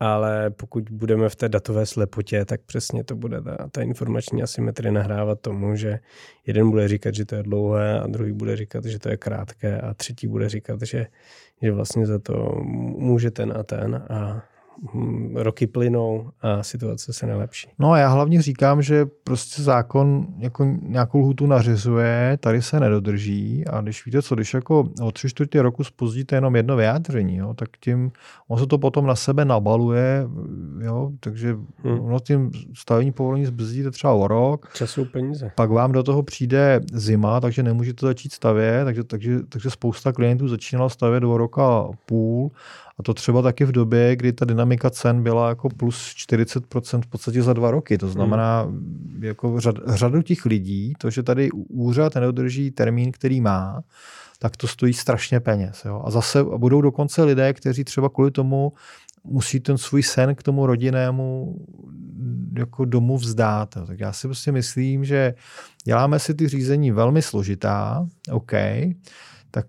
[0.00, 4.92] ale pokud budeme v té datové slepotě, tak přesně to bude ta, ta informační asymetrie
[4.92, 5.98] nahrávat tomu, že
[6.46, 9.80] jeden bude říkat, že to je dlouhé a druhý bude říkat, že to je krátké
[9.80, 11.06] a třetí bude říkat, že,
[11.62, 12.60] že vlastně za to
[12.98, 14.42] může ten a ten a
[15.34, 17.68] roky plynou a situace se nelepší.
[17.78, 23.64] No a já hlavně říkám, že prostě zákon jako nějakou lhutu nařizuje, tady se nedodrží
[23.66, 27.54] a když víte co, když jako o tři čtvrtě roku spozdíte jenom jedno vyjádření, jo,
[27.54, 28.12] tak tím
[28.48, 30.26] on se to potom na sebe nabaluje,
[30.80, 32.00] jo, takže hmm.
[32.00, 34.70] ono tím stavení povolení zbrzdíte třeba o rok.
[34.74, 35.52] Času peníze.
[35.54, 40.48] Pak vám do toho přijde zima, takže nemůžete začít stavět, takže, takže, takže spousta klientů
[40.48, 42.50] začínalo stavět o roka a půl
[42.98, 47.06] a to třeba taky v době, kdy ta dynamika cen byla jako plus 40% v
[47.06, 47.98] podstatě za dva roky.
[47.98, 49.20] To znamená, hmm.
[49.22, 53.82] jako řad, řadu těch lidí, to, že tady úřad neudrží termín, který má,
[54.38, 55.84] tak to stojí strašně peněz.
[55.84, 56.02] Jo?
[56.04, 58.72] A zase budou dokonce lidé, kteří třeba kvůli tomu
[59.24, 61.56] musí ten svůj sen k tomu rodinnému
[62.58, 63.74] jako domu vzdát.
[63.86, 65.34] Tak já si prostě myslím, že
[65.84, 68.52] děláme si ty řízení velmi složitá, OK,
[69.50, 69.66] tak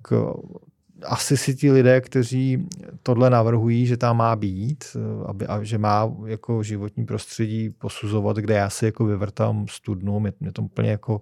[1.06, 2.68] asi si ti lidé, kteří
[3.04, 8.54] tohle navrhují, že tam má být, aby, a že má jako životní prostředí posuzovat, kde
[8.54, 11.22] já si jako vyvrtám studnu, mě, mě to úplně jako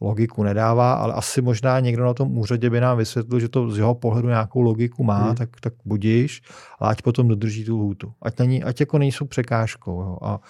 [0.00, 3.78] logiku nedává, ale asi možná někdo na tom úřadě by nám vysvětlil, že to z
[3.78, 5.34] jeho pohledu nějakou logiku má, hmm.
[5.34, 6.42] tak, tak budíš,
[6.78, 8.12] ale ať potom dodrží tu hůtu.
[8.22, 10.00] Ať, není, ať jako nejsou překážkou.
[10.00, 10.18] Jo.
[10.22, 10.40] A,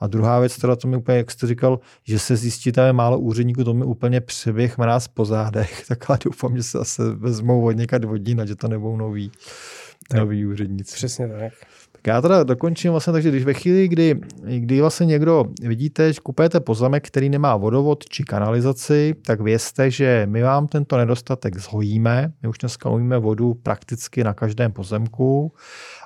[0.00, 2.92] a druhá věc, teda to mi úplně, jak jste říkal, že se zjistí, tam je
[2.92, 7.02] málo úředníků, to mi úplně přeběh nás po zádech, tak ale doufám, že se zase
[7.14, 9.30] vezmou od někať vodí, že to nebudou noví
[10.14, 10.94] noví úředníci.
[10.94, 11.52] Přesně tak.
[12.06, 14.20] Já teda dokončím vlastně, takže když ve chvíli, kdy,
[14.58, 20.26] kdy vlastně někdo vidíte, že kupujete pozemek, který nemá vodovod či kanalizaci, tak vězte, že
[20.30, 22.32] my vám tento nedostatek zhojíme.
[22.42, 25.52] My už dneska umíme vodu prakticky na každém pozemku,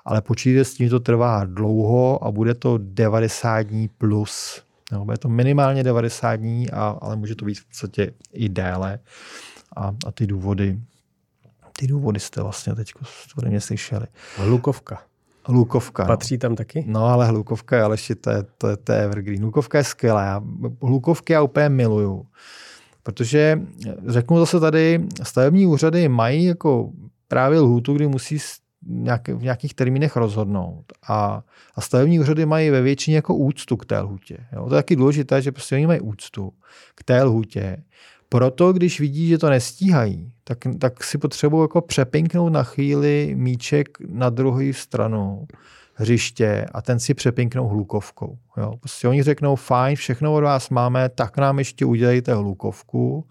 [0.05, 4.62] ale počítejte s tím, že to trvá dlouho a bude to 90 dní plus.
[4.92, 8.99] No, bude to minimálně 90 dní, a, ale může to být v podstatě i déle.
[9.76, 10.78] A, a ty důvody
[11.78, 12.92] ty důvody jste vlastně teď
[13.36, 14.07] ode mě slyšeli.
[14.36, 15.03] Hlukovka.
[15.49, 16.05] Hlukovka.
[16.05, 16.38] Patří no.
[16.38, 16.84] tam taky?
[16.86, 19.42] No ale hlukovka, ale ještě to je, to, je, to je evergreen.
[19.42, 20.24] Hlukovka je skvělá.
[20.24, 20.42] Já,
[20.82, 22.26] hlukovky já úplně miluju.
[23.03, 23.61] Protože
[24.07, 26.90] řeknu zase tady, stavební úřady mají jako
[27.28, 28.38] právě lhůtu, kdy musí
[28.86, 30.84] nějak, v nějakých termínech rozhodnout.
[31.09, 31.42] A,
[31.74, 34.38] a stavební úřady mají ve většině jako úctu k té lhůtě.
[34.53, 34.68] Jo?
[34.68, 36.53] To je taky důležité, že prostě oni mají úctu
[36.94, 37.82] k té lhůtě.
[38.29, 43.89] Proto, když vidí, že to nestíhají, tak, tak si potřebují jako přepinknout na chvíli míček
[44.09, 45.47] na druhou stranu
[45.95, 48.39] hřiště a ten si přepinknou hlukovkou.
[48.57, 48.72] Jo.
[48.81, 53.26] Prostě oni řeknou, fajn, všechno od vás máme, tak nám ještě udělejte hlukovku.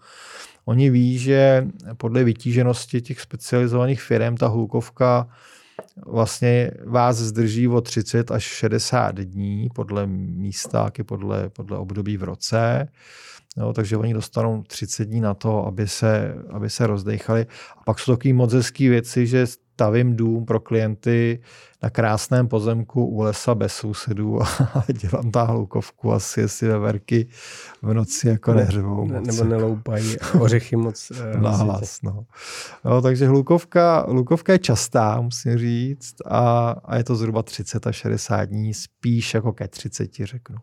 [0.64, 5.28] Oni ví, že podle vytíženosti těch specializovaných firm ta hlukovka
[6.06, 12.22] vlastně vás zdrží o 30 až 60 dní podle místa, i podle, podle období v
[12.22, 12.88] roce.
[13.56, 17.46] Jo, takže oni dostanou 30 dní na to, aby se, aby se rozdechali.
[17.76, 21.40] A pak jsou takové moc hezké věci, že stavím dům pro klienty
[21.82, 24.46] na krásném pozemku u lesa bez sousedů a
[24.92, 27.28] dělám ta hloukovku asi si veverky
[27.82, 29.06] v noci jako ne, nehřevou.
[29.06, 31.12] Ne, nebo neloupají ořechy moc.
[31.14, 32.24] Eh, na hlas, no.
[32.84, 33.02] no.
[33.02, 38.44] takže hlukovka, hlukovka je častá, musím říct, a, a je to zhruba 30 až 60
[38.44, 40.56] dní, spíš jako ke 30, řeknu.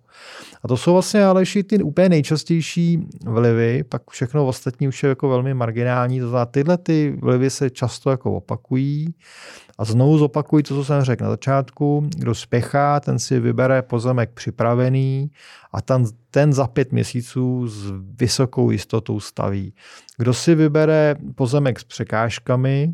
[0.64, 5.30] A to jsou vlastně ale ty úplně nejčastější vlivy, pak všechno ostatní už je jako
[5.30, 9.16] velmi marginální, to znamená, tyhle ty vlivy se často jako opakují,
[9.78, 12.10] a znovu zopakuji to, co jsem řekl na začátku.
[12.18, 15.32] Kdo spěchá, ten si vybere pozemek připravený
[15.72, 19.74] a ten, ten za pět měsíců s vysokou jistotou staví.
[20.18, 22.94] Kdo si vybere pozemek s překážkami,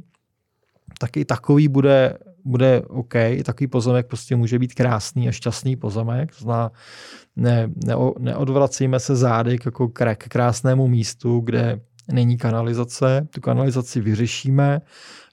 [0.99, 3.13] tak i takový bude, bude OK.
[3.43, 6.33] Takový pozemek prostě může být krásný a šťastný pozemek.
[6.35, 6.71] Zná,
[7.35, 13.27] ne, ne, neodvracíme se zády jako k krásnému místu, kde není kanalizace.
[13.29, 14.81] Tu kanalizaci vyřešíme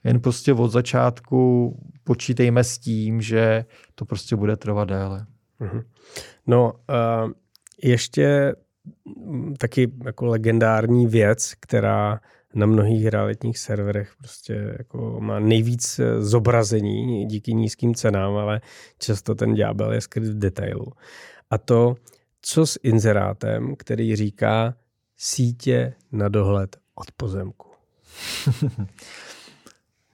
[0.03, 1.73] jen prostě od začátku
[2.03, 3.65] počítejme s tím, že
[3.95, 5.25] to prostě bude trvat déle.
[5.59, 5.81] Mhm.
[6.47, 7.31] No, uh,
[7.83, 8.55] ještě
[9.57, 12.19] taky jako legendární věc, která
[12.53, 18.61] na mnohých realitních serverech prostě jako má nejvíc eh, zobrazení díky nízkým cenám, ale
[18.99, 20.85] často ten ďábel je skryt v detailu.
[21.49, 21.95] A to,
[22.41, 24.75] co s inzerátem, který říká
[25.19, 27.67] sítě na dohled od pozemku.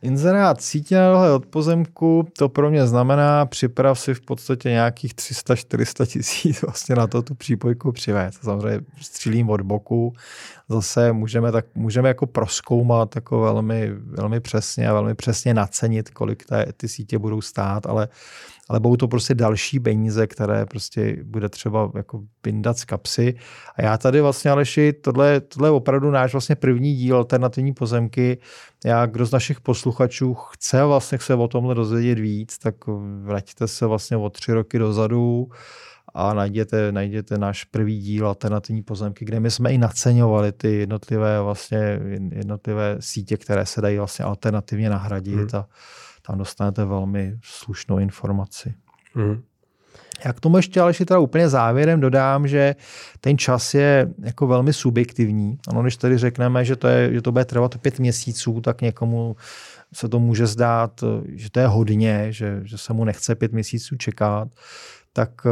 [0.02, 6.06] Inzerát sítě na od pozemku, to pro mě znamená připrav si v podstatě nějakých 300-400
[6.06, 8.44] tisíc vlastně na to tu přípojku přivést.
[8.44, 10.14] Samozřejmě střílím od boku,
[10.70, 16.46] zase můžeme, tak, můžeme jako proskoumat jako velmi, velmi přesně a velmi přesně nacenit, kolik
[16.46, 18.08] té, ty sítě budou stát, ale
[18.70, 23.36] ale budou to prostě další peníze, které prostě bude třeba jako vyndat z kapsy.
[23.76, 28.38] A já tady vlastně, Aleši, tohle, tohle je opravdu náš vlastně první díl alternativní pozemky.
[28.86, 32.76] Já, kdo z našich posluchačů chce vlastně se o tomhle dozvědět víc, tak
[33.24, 35.48] vraťte se vlastně o tři roky dozadu
[36.14, 41.42] a najděte, najděte náš první díl alternativní pozemky, kde my jsme i naceňovali ty jednotlivé
[41.42, 42.00] vlastně
[42.32, 45.50] jednotlivé sítě, které se dají vlastně alternativně nahradit hmm.
[45.54, 45.68] a
[46.28, 48.74] tam dostanete velmi slušnou informaci.
[49.16, 49.44] Mm.
[50.26, 52.76] Já k tomu ještě ale teda úplně závěrem dodám, že
[53.20, 55.58] ten čas je jako velmi subjektivní.
[55.68, 59.36] Ano, když tady řekneme, že to, je, že to bude trvat pět měsíců, tak někomu
[59.94, 63.96] se to může zdát, že to je hodně, že, že se mu nechce pět měsíců
[63.96, 64.48] čekat.
[65.14, 65.50] Tak eh,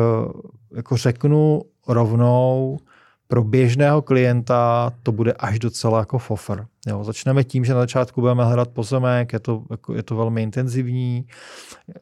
[0.75, 2.79] jako řeknu rovnou,
[3.27, 6.65] pro běžného klienta to bude až docela jako fofr.
[6.87, 10.43] Jo, začneme tím, že na začátku budeme hledat pozemek, je to, jako, je to velmi
[10.43, 11.25] intenzivní.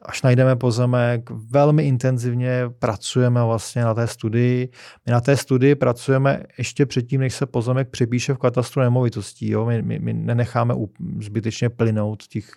[0.02, 4.68] Až najdeme pozemek, velmi intenzivně pracujeme vlastně na té studii.
[5.06, 9.50] My na té studii pracujeme ještě předtím, než se pozemek připíše v katastru nemovitostí.
[9.50, 9.66] Jo.
[9.66, 10.74] My, my, my nenecháme
[11.20, 12.52] zbytečně plynout těch,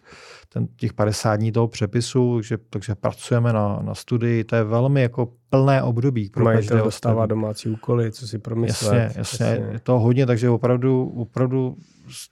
[0.54, 4.44] ten, těch 50 dní toho přepisu, takže, takže pracujeme na, na studii.
[4.44, 8.94] To je velmi jako plné období pro Majitel dostává domácí úkoly, co si promyslet.
[8.94, 9.46] Jasně, jasně.
[9.46, 9.68] jasně.
[9.72, 11.78] Je to hodně, takže opravdu, opravdu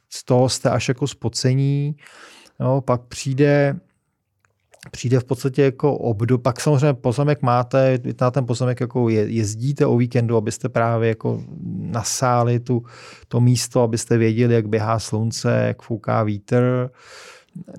[0.09, 1.95] z toho jste až jako spocení.
[2.59, 3.75] Jo, pak přijde
[4.91, 9.85] přijde v podstatě jako obdob, pak samozřejmě pozemek máte, na ten pozemek jako je, jezdíte
[9.85, 11.43] o víkendu, abyste právě jako
[11.77, 12.83] nasáli tu,
[13.27, 16.89] to místo, abyste věděli, jak běhá slunce, jak fouká vítr.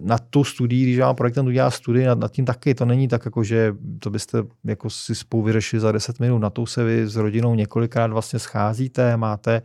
[0.00, 3.24] Na tu studii, když vám projektant udělá studii, nad, nad tím taky, to není tak,
[3.24, 7.06] jako, že to byste jako si spolu vyřešili za 10 minut, na to se vy
[7.06, 9.62] s rodinou několikrát vlastně scházíte, máte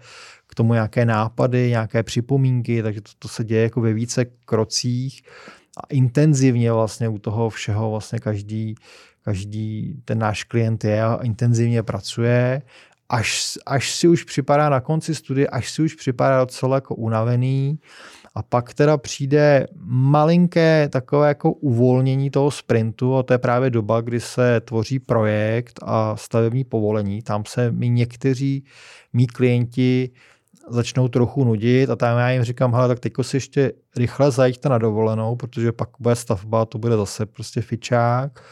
[0.47, 5.22] k tomu nějaké nápady, nějaké připomínky, takže to, to se děje jako ve více krocích.
[5.78, 8.76] A intenzivně vlastně u toho všeho vlastně každý,
[9.22, 12.62] každý ten náš klient je a intenzivně pracuje,
[13.10, 17.80] až, až si už připadá na konci studie, až si už připadá docela jako unavený,
[18.39, 24.01] a pak teda přijde malinké takové jako uvolnění toho sprintu a to je právě doba,
[24.01, 27.21] kdy se tvoří projekt a stavební povolení.
[27.21, 28.63] Tam se mi někteří
[29.13, 30.09] mý klienti
[30.69, 34.69] začnou trochu nudit a tam já jim říkám, hele, tak teďko si ještě rychle zajďte
[34.69, 38.43] na dovolenou, protože pak bude stavba, to bude zase prostě fičák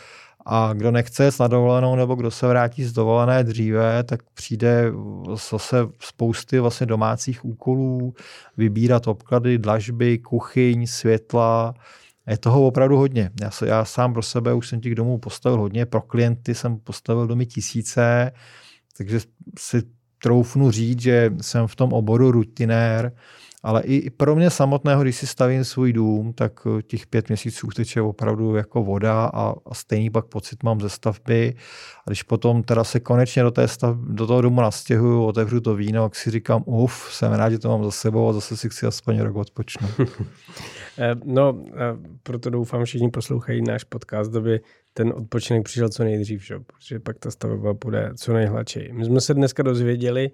[0.49, 4.91] a kdo nechce jet na dovolenou nebo kdo se vrátí z dovolené dříve, tak přijde
[5.49, 8.13] zase spousty vlastně domácích úkolů,
[8.57, 11.73] vybírat obklady, dlažby, kuchyň, světla,
[12.27, 13.29] je toho opravdu hodně.
[13.41, 16.79] Já, se, já sám pro sebe už jsem těch domů postavil hodně, pro klienty jsem
[16.79, 18.31] postavil domy tisíce,
[18.97, 19.19] takže
[19.59, 19.81] si
[20.23, 23.11] troufnu říct, že jsem v tom oboru rutinér,
[23.67, 27.67] ale i pro mě samotného, když si stavím svůj dům, tak eh, těch pět měsíců
[27.67, 31.55] teče opravdu jako voda a, a stejný pak pocit mám ze stavby.
[32.05, 35.75] A když potom teda se konečně do, té stav, do toho domu nastěhuju, otevřu to
[35.75, 38.69] víno, tak si říkám, uf, jsem rád, že to mám za sebou a zase si
[38.69, 39.91] chci aspoň rok odpočnout.
[40.99, 44.59] Eh, no, eh, proto doufám, že všichni poslouchají náš podcast, aby
[44.93, 46.59] ten odpočinek přišel co nejdřív, že?
[46.59, 48.93] protože pak ta stavba bude co nejhladčej.
[48.93, 50.31] My jsme se dneska dozvěděli,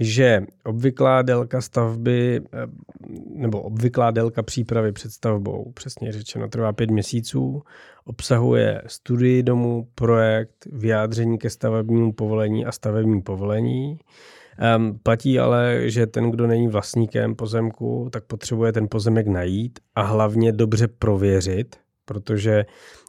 [0.00, 2.66] že obvyklá délka stavby eh,
[3.28, 7.62] nebo obvyklá délka přípravy před stavbou, přesně řečeno, trvá pět měsíců,
[8.04, 13.98] obsahuje studii domu, projekt, vyjádření ke stavebnímu povolení a stavební povolení.
[14.76, 20.02] Um, platí ale, že ten, kdo není vlastníkem pozemku, tak potřebuje ten pozemek najít a
[20.02, 22.64] hlavně dobře prověřit, protože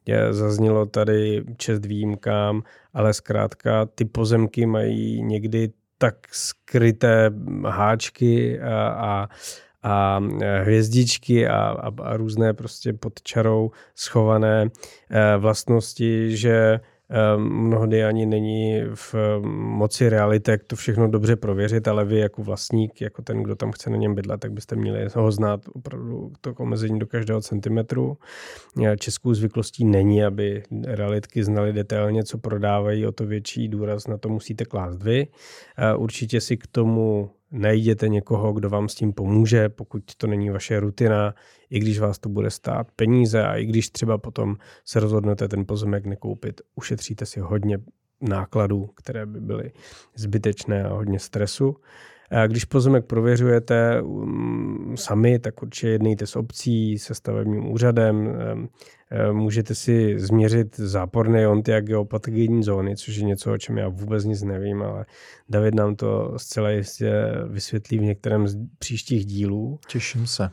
[0.06, 2.64] je, zaznělo tady čest výjimkám,
[2.94, 7.32] ale zkrátka ty pozemky mají někdy tak skryté
[7.68, 9.28] háčky a, a,
[9.84, 10.20] a
[10.62, 14.68] hvězdičky a, a, a různé prostě pod čarou schované
[15.10, 16.80] eh, vlastnosti, že
[17.38, 19.16] mnohdy ani není v
[19.52, 23.72] moci reality, jak to všechno dobře prověřit, ale vy jako vlastník, jako ten, kdo tam
[23.72, 28.18] chce na něm bydlet, tak byste měli ho znát opravdu to omezení do každého centimetru.
[29.00, 34.30] Českou zvyklostí není, aby realitky znali detailně, co prodávají, o to větší důraz na to
[34.30, 35.28] musíte klást vy.
[35.98, 40.80] Určitě si k tomu najděte někoho, kdo vám s tím pomůže, pokud to není vaše
[40.80, 41.36] rutina,
[41.70, 45.66] i když vás to bude stát peníze a i když třeba potom se rozhodnete ten
[45.66, 47.78] pozemek nekoupit, ušetříte si hodně
[48.22, 49.72] nákladů, které by byly
[50.16, 51.76] zbytečné a hodně stresu.
[52.32, 58.38] A když pozemek prověřujete um, sami, tak určitě jednejte s obcí, se stavebním úřadem,
[59.32, 64.26] můžete si změřit záporné jonty a geopatogenní zóny, což je něco, o čem já vůbec
[64.26, 65.06] nic nevím, ale
[65.50, 67.14] David nám to zcela jistě
[67.48, 69.80] vysvětlí v některém z příštích dílů.
[69.88, 70.50] Těším se.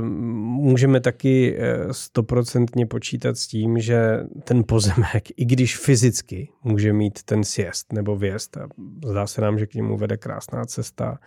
[0.00, 7.22] Můžeme taky eh, stoprocentně počítat s tím, že ten pozemek, i když fyzicky může mít
[7.22, 8.68] ten sjezd nebo vjezd, a
[9.04, 11.18] zdá se nám, že k němu vede krásná cesta,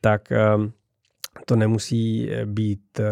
[0.00, 0.32] tak
[1.46, 3.04] to nemusí být eh,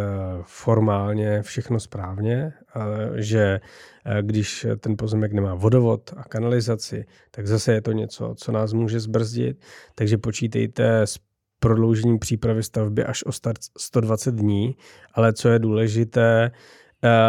[0.42, 3.60] formálně všechno správně, ale že
[4.04, 8.72] eh, když ten pozemek nemá vodovod a kanalizaci, tak zase je to něco, co nás
[8.72, 9.60] může zbrzdit.
[9.94, 11.18] Takže počítejte s
[11.60, 13.30] prodloužením přípravy stavby až o
[13.78, 14.76] 120 dní,
[15.14, 16.50] ale co je důležité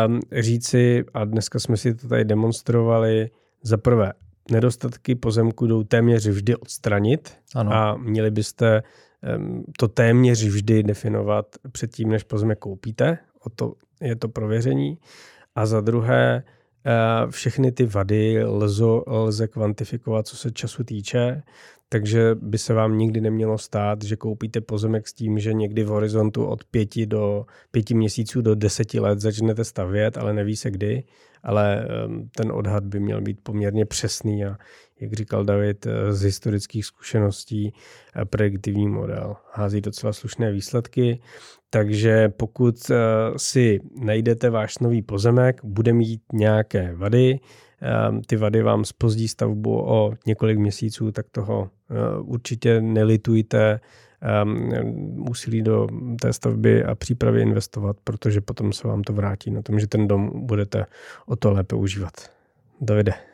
[0.07, 3.29] um, říci, a dneska jsme si to tady demonstrovali,
[3.63, 4.13] za prvé,
[4.51, 7.73] nedostatky pozemku jdou téměř vždy odstranit ano.
[7.73, 8.83] a měli byste
[9.77, 13.17] to téměř vždy definovat předtím, než pozemek koupíte.
[13.45, 14.97] O to je to prověření.
[15.55, 16.43] A za druhé,
[17.29, 21.43] všechny ty vady lze, lze kvantifikovat, co se času týče.
[21.89, 25.87] Takže by se vám nikdy nemělo stát, že koupíte pozemek s tím, že někdy v
[25.87, 31.03] horizontu od pěti do pěti měsíců do deseti let začnete stavět, ale neví se kdy.
[31.43, 31.87] Ale
[32.35, 34.57] ten odhad by měl být poměrně přesný a
[35.01, 37.73] jak říkal David, eh, z historických zkušeností
[38.15, 41.21] eh, prediktivní model hází docela slušné výsledky.
[41.69, 42.95] Takže pokud eh,
[43.37, 47.39] si najdete váš nový pozemek, bude mít nějaké vady,
[47.81, 53.79] Ehm, ty vady vám spozdí stavbu o několik měsíců, tak toho eh, určitě nelitujte
[55.29, 55.87] úsilí do
[56.21, 60.07] té stavby a přípravy investovat, protože potom se vám to vrátí na tom, že ten
[60.07, 60.85] dom budete
[61.25, 62.13] o to lépe užívat.
[62.81, 63.30] Davide.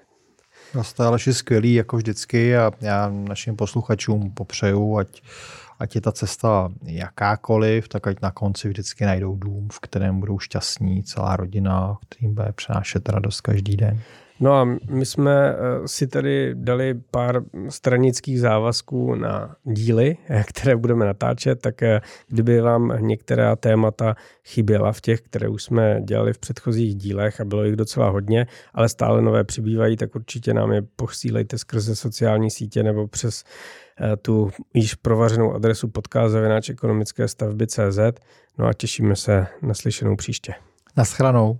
[0.76, 5.22] No jste Aleši skvělý, jako vždycky a já našim posluchačům popřeju, ať,
[5.80, 10.39] ať je ta cesta jakákoliv, tak ať na konci vždycky najdou dům, v kterém budou
[10.39, 14.01] šťastní, celá rodina, kterým bude přenášet radost každý den.
[14.39, 20.75] No a my jsme eh, si tady dali pár stranických závazků na díly, eh, které
[20.75, 24.15] budeme natáčet, tak eh, kdyby vám některá témata
[24.45, 28.47] chyběla v těch, které už jsme dělali v předchozích dílech a bylo jich docela hodně,
[28.73, 33.43] ale stále nové přibývají, tak určitě nám je posílejte skrze sociální sítě nebo přes
[34.21, 36.35] tu již provařenou adresu podcast
[36.69, 37.99] ekonomické stavby CZ.
[38.57, 40.53] No a těšíme se na slyšenou příště.
[40.97, 41.59] Naschranou.